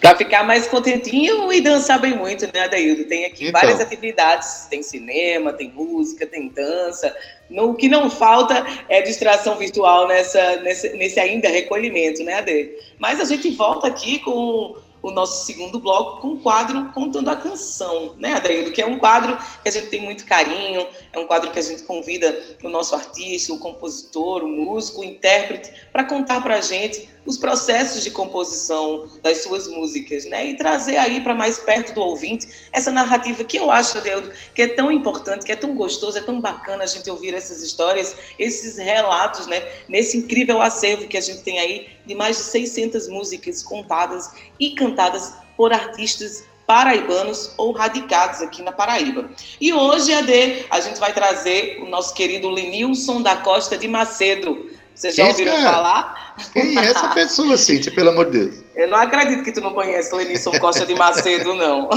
[0.00, 3.04] para ficar mais contentinho e dançar bem muito, né, Adaildo?
[3.04, 3.60] Tem aqui então.
[3.60, 7.14] várias atividades, tem cinema, tem música, tem dança.
[7.48, 12.70] No, o que não falta é distração virtual nessa, nesse, nesse ainda recolhimento, né, Ade?
[12.98, 17.36] Mas a gente volta aqui com o nosso segundo bloco com o quadro Contando a
[17.36, 18.72] Canção, né, Adaildo?
[18.72, 21.62] Que é um quadro que a gente tem muito carinho, é um quadro que a
[21.62, 26.60] gente convida o nosso artista, o compositor, o músico, o intérprete, para contar para a
[26.60, 30.46] gente os processos de composição das suas músicas, né?
[30.46, 34.62] E trazer aí para mais perto do ouvinte essa narrativa que eu acho, Adeudo, que
[34.62, 38.16] é tão importante, que é tão gostoso, é tão bacana a gente ouvir essas histórias,
[38.38, 39.62] esses relatos, né?
[39.88, 44.70] Nesse incrível acervo que a gente tem aí de mais de 600 músicas contadas e
[44.70, 49.30] cantadas por artistas paraibanos ou radicados aqui na Paraíba.
[49.60, 54.68] E hoje, Ade, a gente vai trazer o nosso querido Lenilson da Costa de Macedo.
[54.96, 55.72] Vocês já ouviram cara?
[55.72, 56.36] falar?
[56.54, 58.54] Quem é essa pessoa, Cíntia, pelo amor de Deus?
[58.74, 61.90] Eu não acredito que tu não conhece o Lenilson Costa de Macedo, não.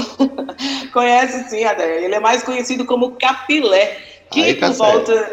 [0.92, 2.04] conhece sim, Adé.
[2.04, 5.32] Ele é mais conhecido como Capilé que, tá por volta,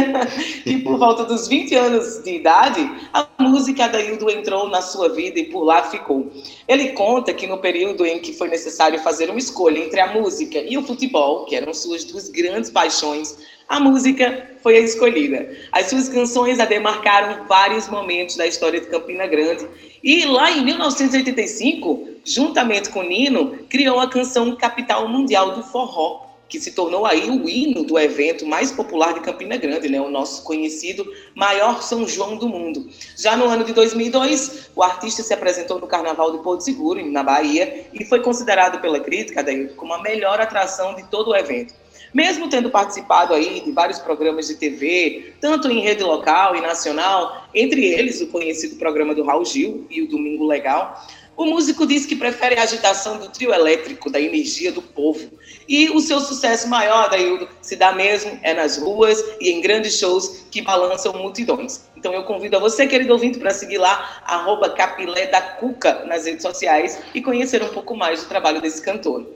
[0.62, 5.08] que por volta dos 20 anos de idade, a música da Hildo entrou na sua
[5.08, 6.30] vida e por lá ficou.
[6.68, 10.58] Ele conta que no período em que foi necessário fazer uma escolha entre a música
[10.58, 13.36] e o futebol, que eram suas duas grandes paixões,
[13.68, 15.50] a música foi a escolhida.
[15.72, 19.66] As suas canções a demarcaram vários momentos da história de Campina Grande.
[20.04, 26.60] E lá em 1985, juntamente com Nino, criou a canção Capital Mundial do Forró, que
[26.60, 30.00] se tornou aí o hino do evento mais popular de Campina Grande, né?
[30.00, 31.04] o nosso conhecido
[31.34, 32.88] maior São João do mundo.
[33.16, 37.22] Já no ano de 2002, o artista se apresentou no Carnaval de Porto Seguro, na
[37.22, 41.74] Bahia, e foi considerado pela crítica daí, como a melhor atração de todo o evento.
[42.14, 47.46] Mesmo tendo participado aí de vários programas de TV, tanto em rede local e nacional,
[47.54, 50.98] entre eles o conhecido programa do Raul Gil e o Domingo Legal,
[51.36, 55.30] o músico diz que prefere a agitação do trio elétrico, da energia do povo.
[55.68, 59.98] E o seu sucesso maior, Daildo, se dá mesmo é nas ruas e em grandes
[59.98, 61.82] shows que balançam multidões.
[61.96, 66.24] Então eu convido a você, querido ouvinte, para seguir lá, arroba Capilé da Cuca nas
[66.24, 69.26] redes sociais e conhecer um pouco mais do trabalho desse cantor.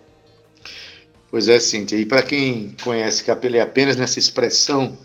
[1.31, 1.97] Pois é, Cíntia.
[1.97, 4.97] E para quem conhece Capilé apenas nessa expressão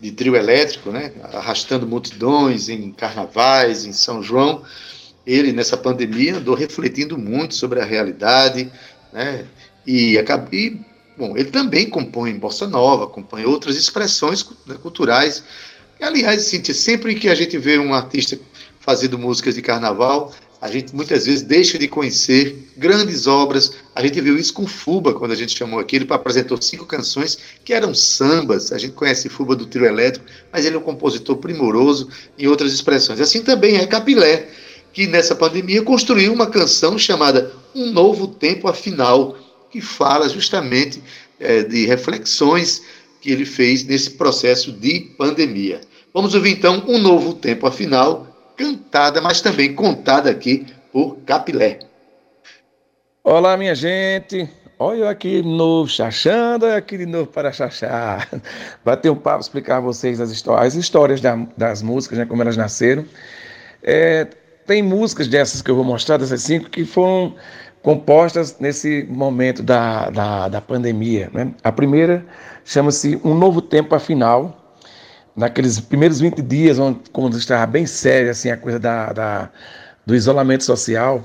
[0.00, 4.64] de trio elétrico, né, arrastando multidões em carnavais, em São João,
[5.28, 8.72] ele, nessa pandemia, andou refletindo muito sobre a realidade,
[9.12, 9.44] né?
[9.86, 10.80] E, e
[11.16, 15.44] bom, ele também compõe bossa nova, compõe outras expressões né, culturais.
[16.00, 18.38] E, aliás, Cíntia, sempre que a gente vê um artista
[18.80, 23.74] fazendo músicas de carnaval, a gente muitas vezes deixa de conhecer grandes obras.
[23.94, 25.96] A gente viu isso com Fuba, quando a gente chamou aqui.
[25.96, 28.72] Ele apresentou cinco canções que eram sambas.
[28.72, 32.72] A gente conhece Fuba do trio elétrico, mas ele é um compositor primoroso em outras
[32.72, 33.20] expressões.
[33.20, 34.48] Assim também é Capilé,
[34.92, 39.36] que nessa pandemia construiu uma canção chamada Um Novo Tempo Afinal,
[39.70, 41.02] que fala justamente
[41.38, 42.82] é, de reflexões
[43.20, 45.80] que ele fez nesse processo de pandemia.
[46.12, 51.78] Vamos ouvir então Um Novo Tempo Afinal cantada, mas também contada aqui por Capilé.
[53.22, 54.48] Olá, minha gente.
[54.80, 58.28] Olha eu aqui de novo, chachando, olha aqui de novo para chachar.
[58.84, 62.42] Bater um papo, explicar a vocês as histórias, as histórias da, das músicas, né, como
[62.42, 63.04] elas nasceram.
[63.82, 64.28] É,
[64.68, 67.34] tem músicas dessas que eu vou mostrar, dessas cinco, que foram
[67.82, 71.30] compostas nesse momento da, da, da pandemia.
[71.32, 71.54] Né?
[71.64, 72.24] A primeira
[72.66, 74.76] chama-se Um Novo Tempo Afinal,
[75.34, 79.50] naqueles primeiros 20 dias, onde, quando estava bem séria assim, a coisa da, da
[80.04, 81.24] do isolamento social,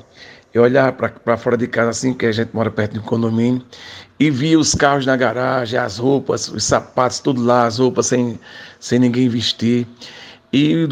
[0.54, 3.66] eu olhava para fora de casa, assim, que a gente mora perto de um condomínio,
[4.20, 8.40] e via os carros na garagem, as roupas, os sapatos, tudo lá, as roupas sem,
[8.80, 9.88] sem ninguém vestir.
[10.54, 10.88] E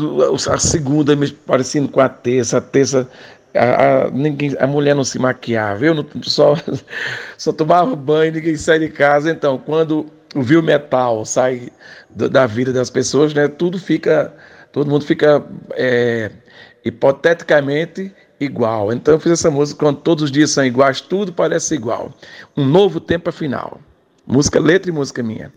[0.50, 3.08] a segunda parecendo com a terça, a terça.
[3.54, 6.56] A, a, ninguém, a mulher não se maquiava, eu não, só,
[7.38, 9.30] só tomava banho, ninguém saía de casa.
[9.30, 11.70] Então, quando o viu metal sai
[12.10, 13.48] da vida das pessoas, né?
[13.48, 14.34] Tudo fica,
[14.72, 15.44] todo mundo fica
[15.74, 16.32] é,
[16.84, 18.92] hipoteticamente igual.
[18.92, 22.12] Então eu fiz essa música quando todos os dias são iguais, tudo parece igual.
[22.58, 23.80] Um novo tempo afinal.
[24.26, 25.52] Música, letra e música minha.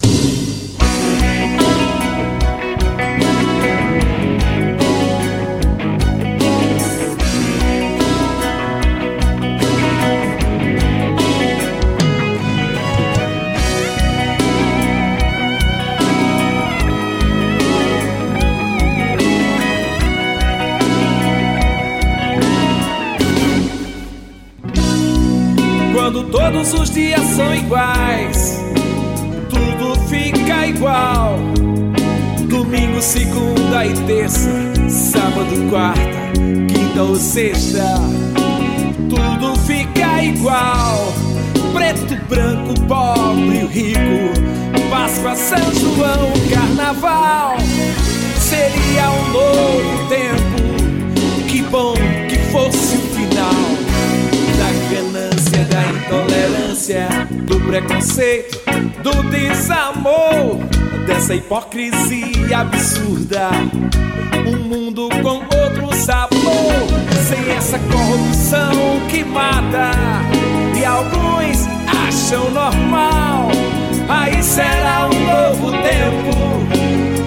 [26.35, 28.61] Todos os dias são iguais,
[29.49, 31.39] tudo fica igual.
[32.49, 34.51] Domingo, segunda e terça,
[34.89, 36.33] sábado, quarta,
[36.69, 37.85] quinta ou sexta,
[39.09, 41.15] tudo fica igual.
[41.73, 47.59] Preto, branco, pobre, rico, Páscoa, São João, Carnaval.
[48.41, 51.95] Seria um novo tempo, que bom
[52.29, 52.84] que fosse
[55.75, 58.61] da intolerância, do preconceito,
[59.03, 60.61] do desamor,
[61.05, 63.51] dessa hipocrisia absurda.
[64.47, 66.39] Um mundo com outro sabor,
[67.29, 69.91] sem essa corrupção que mata.
[70.79, 71.67] E alguns
[72.07, 73.49] acham normal.
[74.09, 76.37] Aí será um novo tempo,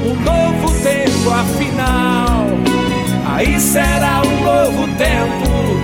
[0.06, 2.48] um novo tempo afinal.
[3.26, 5.77] Aí será um novo tempo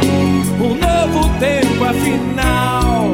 [1.93, 3.05] afinal,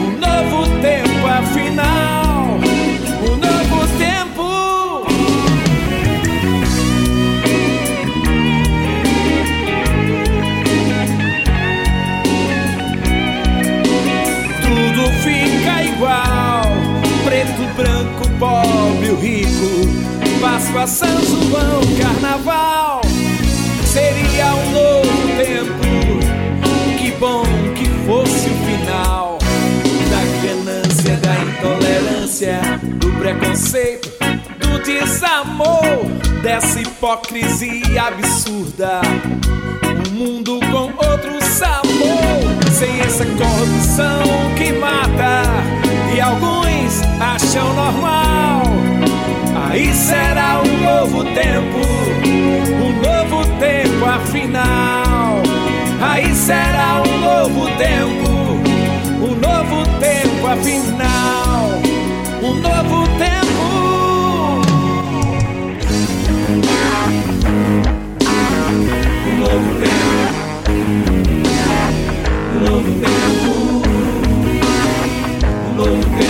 [0.00, 2.58] um novo tempo afinal,
[3.22, 5.06] um novo tempo.
[14.62, 16.64] Tudo fica igual,
[17.24, 23.00] preto, branco, pobre, rico, Páscoa, São João, Carnaval.
[23.84, 25.86] Seria um novo tempo.
[26.60, 27.55] Bom que fosse
[32.36, 32.60] intolerância,
[32.96, 34.10] do preconceito,
[34.58, 36.04] do desamor,
[36.42, 39.00] dessa hipocrisia absurda.
[39.84, 45.42] Um mundo com outro sabor, sem essa corrupção que mata
[46.14, 48.62] e alguns acham normal.
[49.70, 51.80] Aí será um novo tempo,
[52.82, 55.42] um novo tempo afinal.
[56.00, 58.30] Aí será um novo tempo,
[59.22, 61.75] um novo tempo afinal,
[62.42, 63.46] um novo tempo.
[69.26, 70.70] Um novo tempo,
[72.54, 73.50] um novo tempo,
[75.64, 76.26] um novo tempo.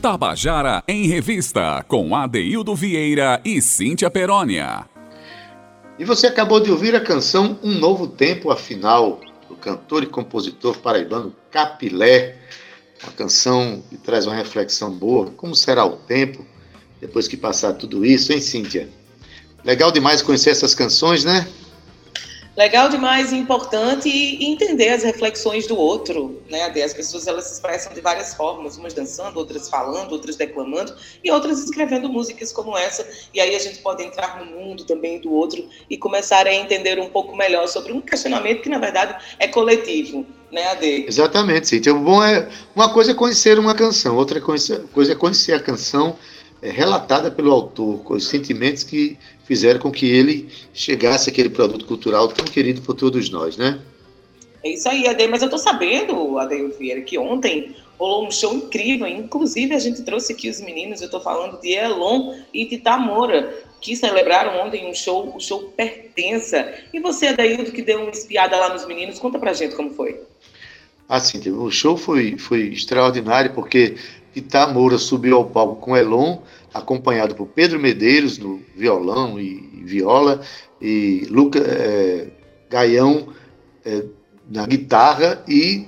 [0.00, 4.86] Tabajara em Revista, com Adeildo Vieira e Cíntia Perónia.
[5.98, 9.20] E você acabou de ouvir a canção Um Novo Tempo, afinal,
[9.50, 12.36] do cantor e compositor paraibano Capilé.
[13.02, 15.30] Uma canção que traz uma reflexão boa.
[15.32, 16.46] Como será o tempo
[17.00, 18.88] depois que passar tudo isso, hein, Cíntia?
[19.64, 21.48] Legal demais conhecer essas canções, né?
[22.56, 24.08] Legal demais e importante
[24.44, 26.64] entender as reflexões do outro, né?
[26.84, 31.30] As pessoas elas se expressam de várias formas, umas dançando, outras falando, outras declamando e
[31.30, 33.08] outras escrevendo músicas como essa.
[33.32, 36.98] E aí a gente pode entrar no mundo também do outro e começar a entender
[36.98, 41.04] um pouco melhor sobre um questionamento que na verdade é coletivo, né, Ade?
[41.06, 41.80] Exatamente, sim.
[41.94, 46.16] Bom é uma coisa é conhecer uma canção, outra coisa é conhecer a canção
[46.62, 51.84] é, relatada pelo autor, com os sentimentos que fizeram com que ele chegasse àquele produto
[51.86, 53.80] cultural tão querido por todos nós, né?
[54.62, 55.26] É isso aí, Ade.
[55.26, 59.06] Mas eu tô sabendo, Ade Vieira, que ontem rolou um show incrível.
[59.06, 63.54] Inclusive, a gente trouxe aqui os meninos, eu tô falando de Elon e de Tamora,
[63.80, 66.74] que celebraram ontem um show, o show Pertença.
[66.92, 70.20] E você, Adaildo, que deu uma espiada lá nos meninos, conta pra gente como foi.
[71.08, 73.96] Assim, o show foi, foi extraordinário, porque
[74.34, 76.38] Itamura subiu ao palco com Elon,
[76.72, 80.40] acompanhado por Pedro Medeiros no violão e, viola,
[80.80, 82.28] e Luca é,
[82.70, 83.28] Gaião
[83.84, 84.04] é,
[84.48, 85.86] na guitarra e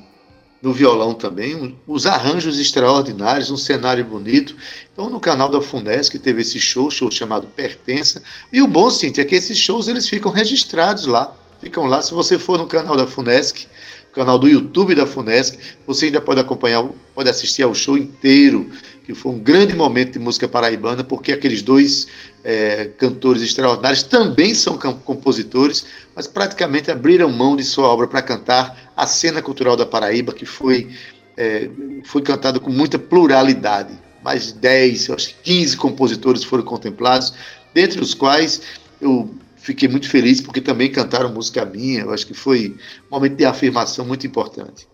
[0.63, 4.55] no violão também, os arranjos extraordinários, um cenário bonito.
[4.93, 8.23] Então, no canal da Funesc teve esse show, show chamado Pertença.
[8.53, 11.35] E o bom, Cintia, é que esses shows eles ficam registrados lá.
[11.61, 12.01] Ficam lá.
[12.01, 13.67] Se você for no canal da Funesc,
[14.13, 16.85] canal do YouTube da Funesc, você ainda pode acompanhar,
[17.15, 18.71] pode assistir ao show inteiro
[19.05, 22.07] que foi um grande momento de música paraibana, porque aqueles dois
[22.45, 28.93] é, cantores extraordinários também são compositores, mas praticamente abriram mão de sua obra para cantar
[28.97, 30.89] a cena cultural da Paraíba, que foi,
[31.37, 31.69] é,
[32.05, 33.93] foi cantada com muita pluralidade.
[34.23, 37.35] Mais de 10, acho que 15 compositores foram contemplados,
[37.75, 38.63] dentre os quais
[39.01, 42.03] eu fiquei muito feliz porque também cantaram música minha.
[42.03, 44.87] Eu acho que foi um momento de afirmação muito importante.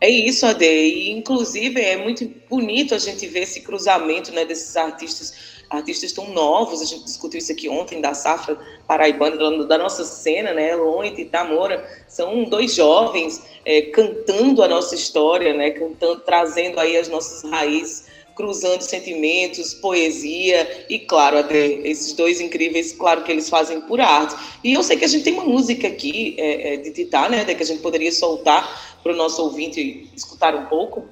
[0.00, 0.64] É isso, Ade.
[0.64, 6.32] E, inclusive, é muito bonito a gente ver esse cruzamento né, desses artistas, artistas tão
[6.32, 6.82] novos.
[6.82, 8.58] A gente discutiu isso aqui ontem, da safra
[8.88, 10.70] paraibana, da nossa cena, né?
[10.72, 11.88] Elon e Tamora.
[12.08, 15.70] São dois jovens é, cantando a nossa história, né?
[15.70, 22.92] Cantando, trazendo aí as nossas raízes cruzando sentimentos, poesia e, claro, até esses dois incríveis,
[22.92, 24.34] claro que eles fazem por arte.
[24.64, 27.44] E eu sei que a gente tem uma música aqui é, é, de Titá, né,
[27.44, 31.04] que a gente poderia soltar para o nosso ouvinte escutar um pouco.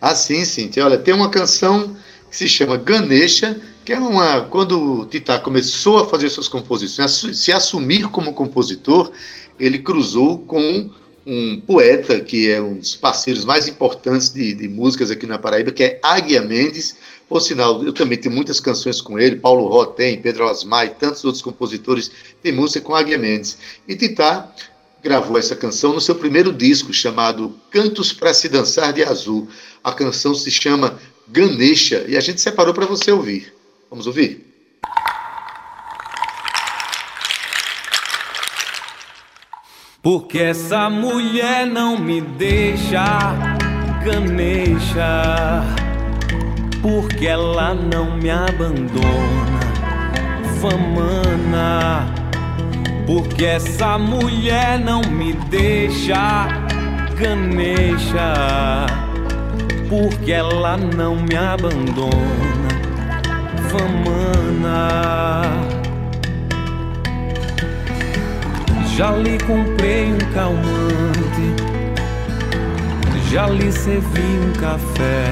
[0.00, 0.70] Ah, sim, sim.
[0.82, 1.96] Olha, tem uma canção
[2.30, 4.42] que se chama Ganesha, que é uma.
[4.42, 9.12] Quando o Titá começou a fazer suas composições, se assumir como compositor,
[9.58, 10.90] ele cruzou com
[11.26, 15.70] um poeta que é um dos parceiros mais importantes de, de músicas aqui na Paraíba,
[15.70, 16.96] que é Águia Mendes.
[17.28, 20.90] Por sinal, eu também tenho muitas canções com ele, Paulo Ró tem, Pedro Asmar e
[20.90, 22.10] tantos outros compositores
[22.42, 23.58] têm música com Águia Mendes.
[23.86, 24.52] E Titá
[25.02, 29.48] gravou essa canção no seu primeiro disco, chamado Cantos para se Dançar de Azul.
[29.82, 30.98] A canção se chama
[31.28, 33.54] Ganesha e a gente separou para você ouvir.
[33.88, 34.49] Vamos ouvir?
[40.02, 43.34] Porque essa mulher não me deixa
[44.02, 45.62] ganeja.
[46.80, 49.60] Porque ela não me abandona,
[50.58, 52.14] famana.
[53.06, 56.48] Porque essa mulher não me deixa
[57.18, 58.86] ganeja.
[59.86, 62.70] Porque ela não me abandona,
[63.68, 65.79] famana.
[69.00, 71.54] Já lhe comprei um calmante,
[73.32, 75.24] já lhe servi um café.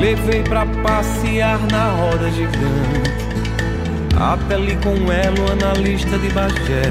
[0.00, 3.10] Levei pra passear na roda gigante,
[4.18, 6.90] até li com ela analista de Bagé.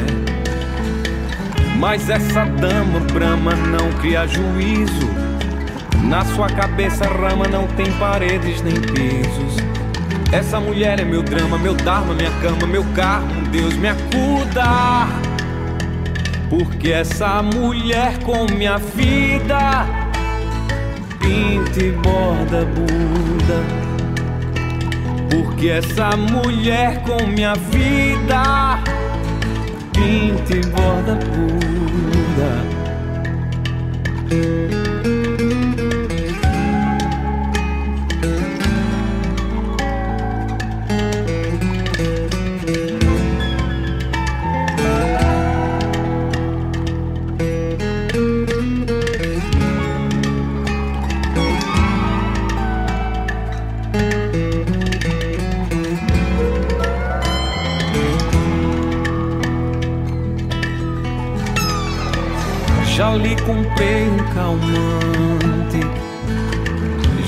[1.80, 5.10] Mas essa dama brama não cria juízo,
[6.04, 9.58] na sua cabeça rama não tem paredes nem pisos.
[10.32, 15.08] Essa mulher é meu drama, meu dharma, minha cama, meu carro, Deus me acuda.
[16.50, 19.86] Porque essa mulher com minha vida
[21.20, 23.64] pinta e borda Buda.
[25.30, 28.80] Porque essa mulher com minha vida
[29.94, 32.75] pinta e borda Buda.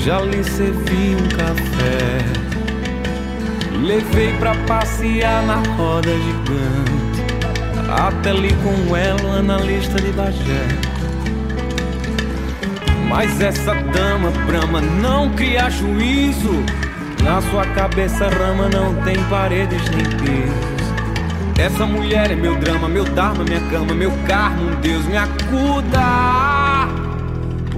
[0.08, 2.24] Já lhe servi um café.
[3.84, 7.24] Levei pra passear na roda gigante.
[7.90, 10.66] Até li com ela, analista de Bagé.
[13.06, 16.64] Mas essa dama brama não cria juízo.
[17.22, 20.78] Na sua cabeça rama não tem paredes nem pisos.
[21.58, 26.37] Essa mulher é meu drama, meu dharma, minha cama, meu carmo, Deus me acuda.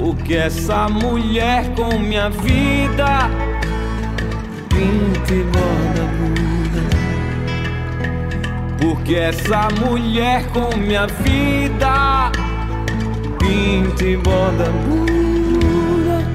[0.01, 3.29] Porque essa mulher com minha vida
[4.71, 6.83] pinta e borda muda.
[8.81, 12.33] Porque essa mulher com minha vida
[13.39, 16.27] pinta e borda muda.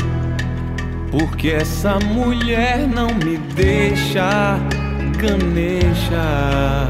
[1.10, 4.60] Porque essa mulher não me deixa
[5.20, 6.88] caneja.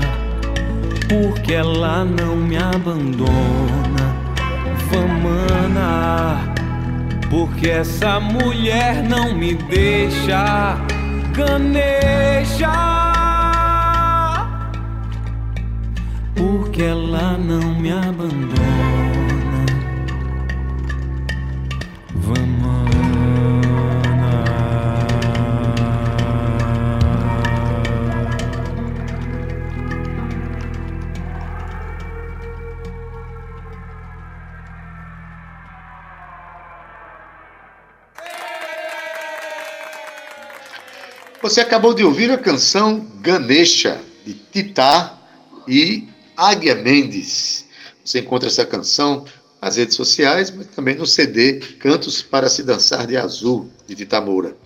[1.08, 4.14] Porque ela não me abandona,
[4.92, 6.55] Vamana.
[7.30, 10.78] Porque essa mulher não me deixa
[11.36, 12.72] ganeja.
[16.36, 19.25] Porque ela não me abandona.
[41.46, 45.16] Você acabou de ouvir a canção Ganesha, de Titá
[45.68, 47.68] e Águia Mendes.
[48.04, 49.26] Você encontra essa canção
[49.62, 54.20] nas redes sociais, mas também no CD Cantos para se Dançar de Azul, de Tita
[54.20, 54.58] Moura.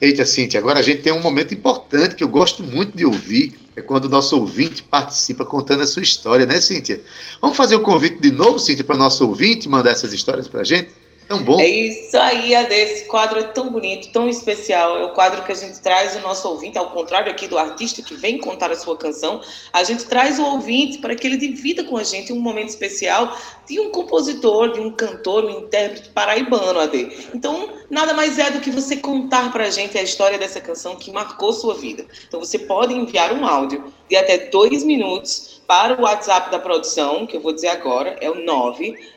[0.00, 3.56] Eita, Cíntia, agora a gente tem um momento importante que eu gosto muito de ouvir,
[3.76, 7.00] é quando o nosso ouvinte participa contando a sua história, né, Cíntia?
[7.40, 10.62] Vamos fazer o convite de novo, Cíntia, para o nosso ouvinte mandar essas histórias para
[10.62, 10.90] a gente?
[11.28, 11.58] Tão bom.
[11.58, 12.72] É isso aí, Ade.
[12.72, 14.96] Esse quadro é tão bonito, tão especial.
[14.96, 18.00] É o quadro que a gente traz o nosso ouvinte, ao contrário aqui do artista
[18.00, 19.40] que vem contar a sua canção,
[19.72, 23.36] a gente traz o ouvinte para que ele divida com a gente um momento especial
[23.66, 27.28] de um compositor, de um cantor, um intérprete paraibano, Ade.
[27.34, 30.94] Então, nada mais é do que você contar para a gente a história dessa canção
[30.94, 32.06] que marcou sua vida.
[32.28, 37.26] Então, você pode enviar um áudio de até dois minutos para o WhatsApp da produção,
[37.26, 38.36] que eu vou dizer agora, é o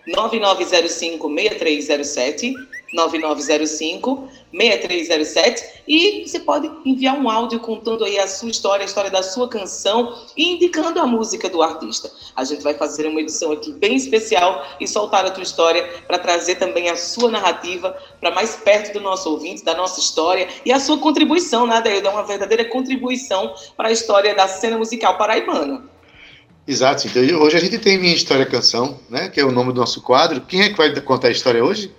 [0.08, 2.54] 99905-6307,
[2.96, 9.22] 9905-6307, e você pode enviar um áudio contando aí a sua história, a história da
[9.22, 12.10] sua canção e indicando a música do artista.
[12.36, 16.18] A gente vai fazer uma edição aqui bem especial e soltar a tua história para
[16.18, 20.72] trazer também a sua narrativa para mais perto do nosso ouvinte, da nossa história e
[20.72, 22.08] a sua contribuição, né, Deildo?
[22.08, 25.99] É uma verdadeira contribuição para a história da cena musical paraibana.
[26.70, 27.08] Exato.
[27.08, 29.28] Então, hoje a gente tem Minha História Canção, né?
[29.28, 30.40] Que é o nome do nosso quadro.
[30.42, 31.92] Quem é que vai contar a história hoje?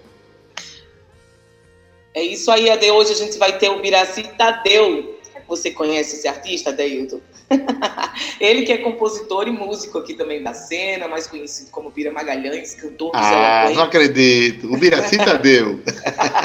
[2.15, 2.89] É isso aí, Ade.
[2.89, 5.19] Hoje a gente vai ter o Miraci Tadeu.
[5.51, 7.21] Você conhece esse artista, Adeilton?
[8.41, 12.77] ele que é compositor e músico aqui também da cena, mais conhecido como Bira Magalhães,
[12.77, 14.73] cantor Ah, não acredito.
[14.73, 15.81] O Biraci Tadeu.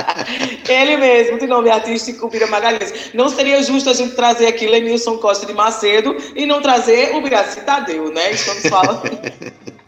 [0.68, 3.12] ele mesmo, de nome artístico Bira Magalhães.
[3.14, 7.22] Não seria justo a gente trazer aqui Lenilson Costa de Macedo e não trazer o
[7.22, 8.32] Biraci Tadeu, né?
[8.32, 9.04] Estamos falando...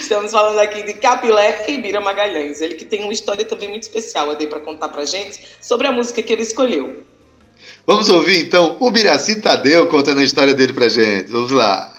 [0.00, 2.62] Estamos falando aqui de Capilé e Bira Magalhães.
[2.62, 6.22] Ele que tem uma história também muito especial, para contar pra gente sobre a música
[6.22, 7.04] que ele escolheu.
[7.86, 11.30] Vamos ouvir então o Biraci Tadeu contando a história dele pra gente.
[11.30, 11.94] Vamos lá.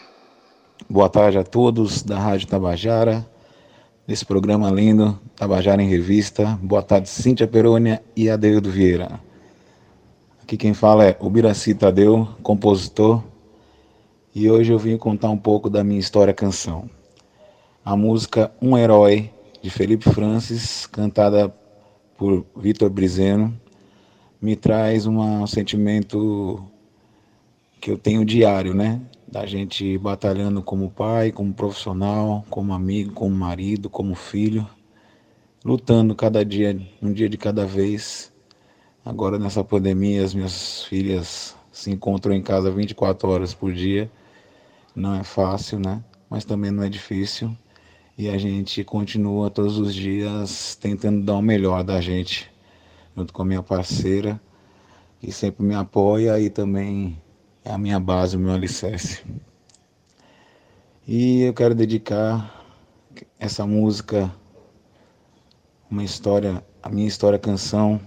[0.90, 3.26] Boa tarde a todos da Rádio Tabajara,
[4.06, 6.60] nesse programa lindo, Tabajara em Revista.
[6.62, 9.18] Boa tarde, Cíntia Perônia e Adeildo Vieira.
[10.44, 13.24] Aqui quem fala é o Biraci Tadeu, compositor,
[14.36, 16.90] e hoje eu vim contar um pouco da minha história canção.
[17.86, 19.32] A música Um Herói,
[19.62, 21.48] de Felipe Francis, cantada
[22.18, 23.58] por Vitor Brizeno,
[24.42, 26.64] me traz uma, um sentimento
[27.82, 29.02] que eu tenho diário, né?
[29.28, 34.68] Da gente batalhando como pai, como profissional, como amigo, como marido, como filho,
[35.66, 38.32] lutando cada dia, um dia de cada vez.
[39.04, 44.10] Agora nessa pandemia, as minhas filhas se encontram em casa 24 horas por dia.
[44.96, 46.04] Não é fácil, né?
[46.30, 47.56] Mas também não é difícil.
[48.18, 52.50] E a gente continua todos os dias tentando dar o melhor da gente
[53.18, 54.40] junto com a minha parceira,
[55.20, 57.20] que sempre me apoia e também
[57.66, 59.26] é a minha base, o meu alicerce.
[61.08, 62.64] E eu quero dedicar
[63.40, 64.32] essa música,
[65.90, 68.00] uma história, a minha história canção,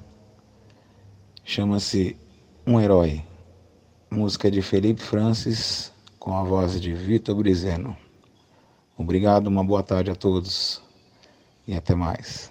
[1.44, 2.16] chama-se
[2.64, 3.24] Um Herói.
[4.12, 7.96] Música de Felipe Francis, com a voz de Vitor Brizeno.
[8.96, 10.82] Obrigado, uma boa tarde a todos
[11.66, 12.50] e até mais.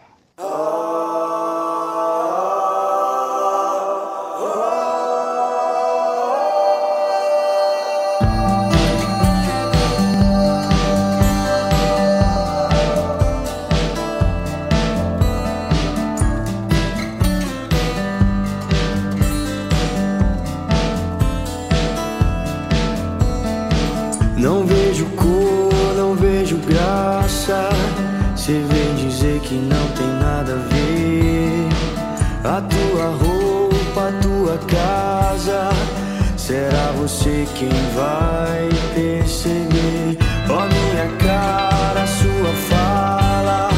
[37.39, 40.17] Você quem vai perceber?
[40.49, 43.69] Ó, minha cara, sua fala.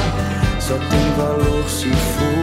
[0.59, 2.40] Só tem valor se for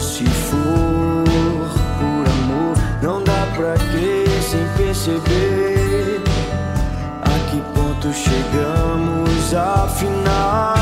[0.00, 1.24] se for
[1.98, 2.76] por amor.
[3.02, 6.22] Não dá pra crer sem perceber
[7.22, 10.74] a que ponto chegamos afinal.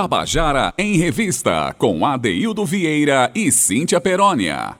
[0.00, 4.76] Tabajara em Revista, com Adeildo Vieira e Cíntia Perónia.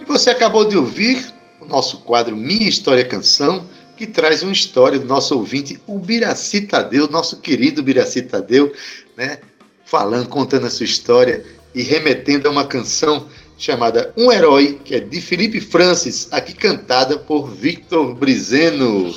[0.00, 3.66] E você acabou de ouvir o nosso quadro Minha História Canção,
[3.98, 8.72] que traz uma história do nosso ouvinte, o Biraci Tadeu, nosso querido Biraci Tadeu,
[9.14, 9.40] né?
[9.84, 11.44] Falando, contando a sua história
[11.74, 17.18] e remetendo a uma canção chamada Um Herói, que é de Felipe Francis, aqui cantada
[17.18, 19.14] por Victor Brizeno.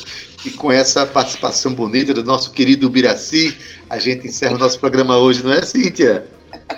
[0.47, 3.57] E com essa participação bonita do nosso querido Biraci,
[3.89, 6.25] a gente encerra o nosso programa hoje, não é, Cíntia?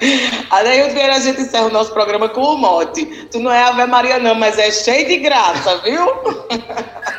[0.50, 3.06] Adaildo Vieira, a gente encerra o nosso programa com o mote.
[3.32, 6.04] Tu não é Ave Maria, não, mas é cheio de graça, viu?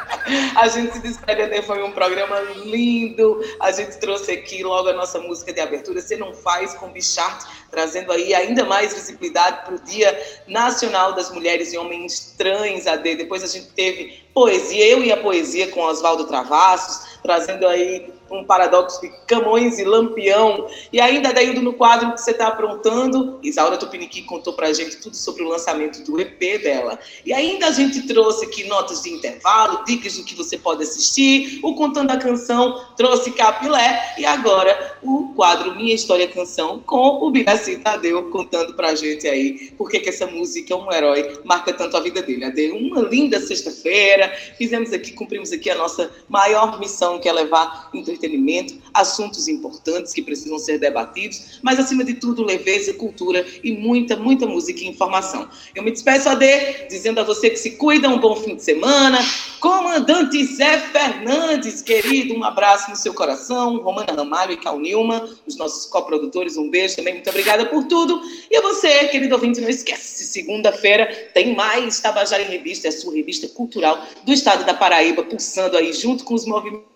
[0.56, 3.40] A gente se despede, foi um programa lindo.
[3.60, 7.44] A gente trouxe aqui logo a nossa música de abertura, Você Não Faz, com Bichart,
[7.70, 13.16] trazendo aí ainda mais visibilidade para o Dia Nacional das Mulheres e Homens Trans, AD.
[13.16, 18.44] Depois a gente teve poesia, eu e a poesia com Oswaldo Travassos, trazendo aí um
[18.44, 20.66] paradoxo de Camões e Lampião.
[20.92, 25.16] E ainda, Daildo, no quadro que você está aprontando, Isaura Tupiniqui contou pra gente tudo
[25.16, 26.98] sobre o lançamento do EP dela.
[27.24, 31.60] E ainda a gente trouxe aqui notas de intervalo, dicas do que você pode assistir,
[31.62, 37.30] o Contando a Canção trouxe Capilé, e agora o quadro Minha História Canção com o
[37.30, 41.96] Biraci Tadeu contando pra gente aí por que essa música é um herói, marca tanto
[41.96, 42.44] a vida dele.
[42.44, 47.90] Ade, uma linda sexta-feira, fizemos aqui, cumprimos aqui a nossa maior missão, que é levar
[47.94, 53.72] entretenimento entretenimento, assuntos importantes que precisam ser debatidos, mas acima de tudo, leveza, cultura e
[53.72, 55.48] muita, muita música e informação.
[55.74, 59.18] Eu me despeço, AD, dizendo a você que se cuida, um bom fim de semana.
[59.60, 63.78] Comandante Zé Fernandes, querido, um abraço no seu coração.
[63.78, 68.20] Romana Ramalho e Cal Nilman, os nossos coprodutores, um beijo também, muito obrigada por tudo.
[68.50, 72.92] E a você, querido ouvinte, não esquece, segunda-feira tem mais Tabajara em Revista, é a
[72.92, 76.90] sua revista cultural do estado da Paraíba, pulsando aí junto com os movimentos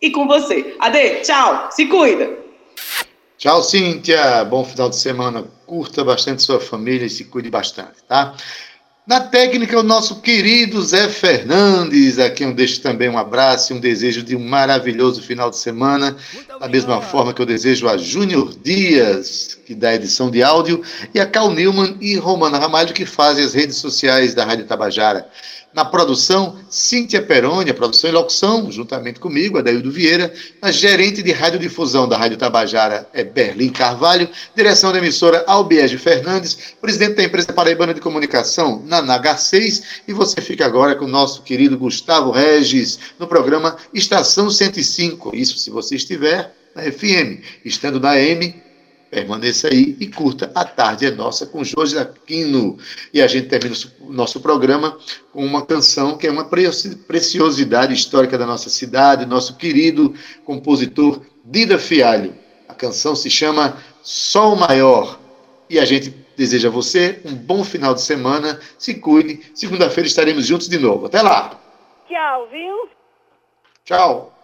[0.00, 0.76] e com você.
[0.78, 2.30] Ade, tchau, se cuida.
[3.38, 4.44] Tchau, Cíntia.
[4.44, 5.44] Bom final de semana.
[5.66, 8.34] Curta bastante sua família e se cuide bastante, tá?
[9.06, 13.76] Na técnica, o nosso querido Zé Fernandes, a quem eu deixo também um abraço e
[13.76, 16.16] um desejo de um maravilhoso final de semana,
[16.58, 20.82] da mesma forma que eu desejo a Júnior Dias, que dá a edição de áudio,
[21.14, 25.30] e a Cal Newman e Romana Ramalho, que fazem as redes sociais da Rádio Tabajara.
[25.76, 30.32] Na produção, Cíntia Peroni, a produção e locução, juntamente comigo, Adaildo Vieira.
[30.62, 34.26] A gerente de radiodifusão da Rádio Tabajara é Berlim Carvalho.
[34.54, 36.56] Direção da emissora Albiege Fernandes.
[36.80, 40.00] Presidente da empresa Paraibana de Comunicação, Naná Garcês.
[40.08, 45.36] E você fica agora com o nosso querido Gustavo Regis, no programa Estação 105.
[45.36, 47.44] Isso se você estiver na FM.
[47.62, 48.62] Estando na M,
[49.10, 52.76] Permaneça aí e curta A Tarde é Nossa com Jorge Aquino.
[53.14, 54.98] E a gente termina o nosso programa
[55.32, 61.78] com uma canção que é uma preciosidade histórica da nossa cidade, nosso querido compositor Dida
[61.78, 62.34] Fialho.
[62.68, 65.18] A canção se chama Sol Maior.
[65.70, 68.60] E a gente deseja a você um bom final de semana.
[68.78, 69.40] Se cuide.
[69.54, 71.06] Segunda-feira estaremos juntos de novo.
[71.06, 71.58] Até lá.
[72.08, 72.88] Tchau, viu?
[73.84, 74.35] Tchau.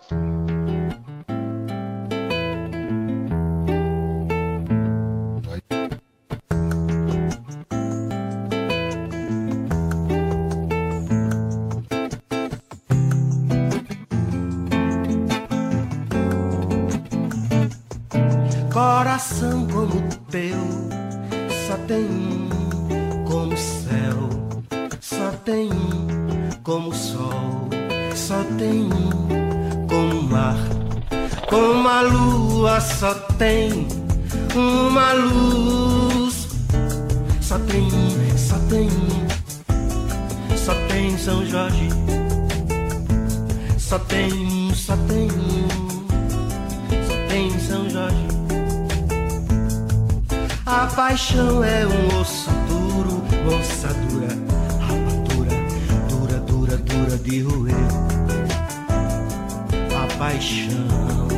[25.16, 25.68] Só tem
[26.62, 27.68] como o sol,
[28.14, 28.88] só tem
[29.88, 30.56] como o mar,
[31.48, 33.86] como a lua só tem
[34.54, 36.48] uma luz,
[37.40, 37.88] só tem
[38.36, 38.88] só tem
[40.56, 41.88] só tem São Jorge,
[43.78, 45.28] só tem só tem
[47.06, 48.26] só tem São Jorge.
[50.64, 54.51] A paixão é um osso duro, moça dura,
[56.93, 57.74] dura de roer.
[59.97, 61.28] A paixão,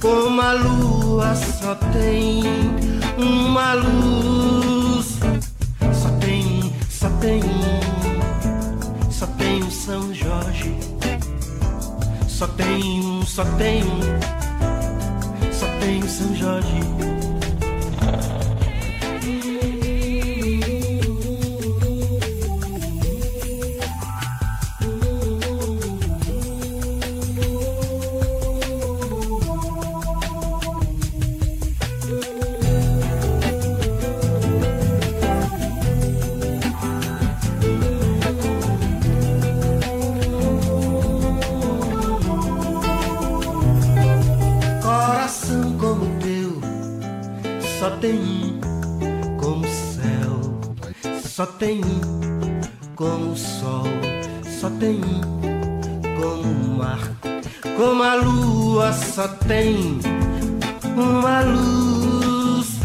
[0.00, 2.42] como a lua só tem
[3.18, 5.18] uma luz,
[5.92, 7.42] só tem, só tem,
[9.10, 10.74] só tem um São Jorge,
[12.26, 14.00] só tem um, só tem um,
[15.52, 17.13] só tem um São Jorge.
[51.58, 52.60] Tem um
[52.96, 53.84] como o sol,
[54.60, 55.20] só tem um
[56.20, 56.98] como o mar,
[57.76, 59.98] como a lua só tem
[60.96, 62.80] uma luz,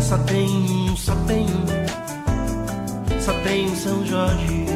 [0.00, 4.66] só tem um, só tem um, só tem um São Jorge,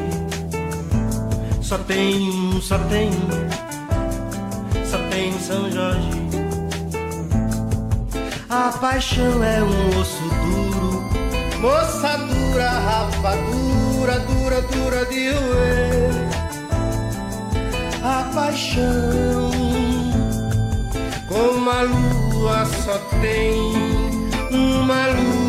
[1.62, 6.24] só tem um, só tem um, só tem um São Jorge.
[8.50, 11.02] A paixão é um osso duro,
[11.60, 16.10] moça dura, rapadura, dura, dura de roer.
[18.02, 19.50] A paixão,
[21.28, 23.54] como a lua só tem
[24.50, 25.43] uma luz.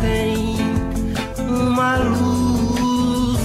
[0.00, 0.56] Tem
[1.48, 3.40] uma luz.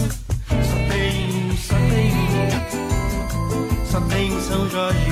[0.50, 2.12] Só tem, só tem,
[3.86, 5.03] só tem São Jorge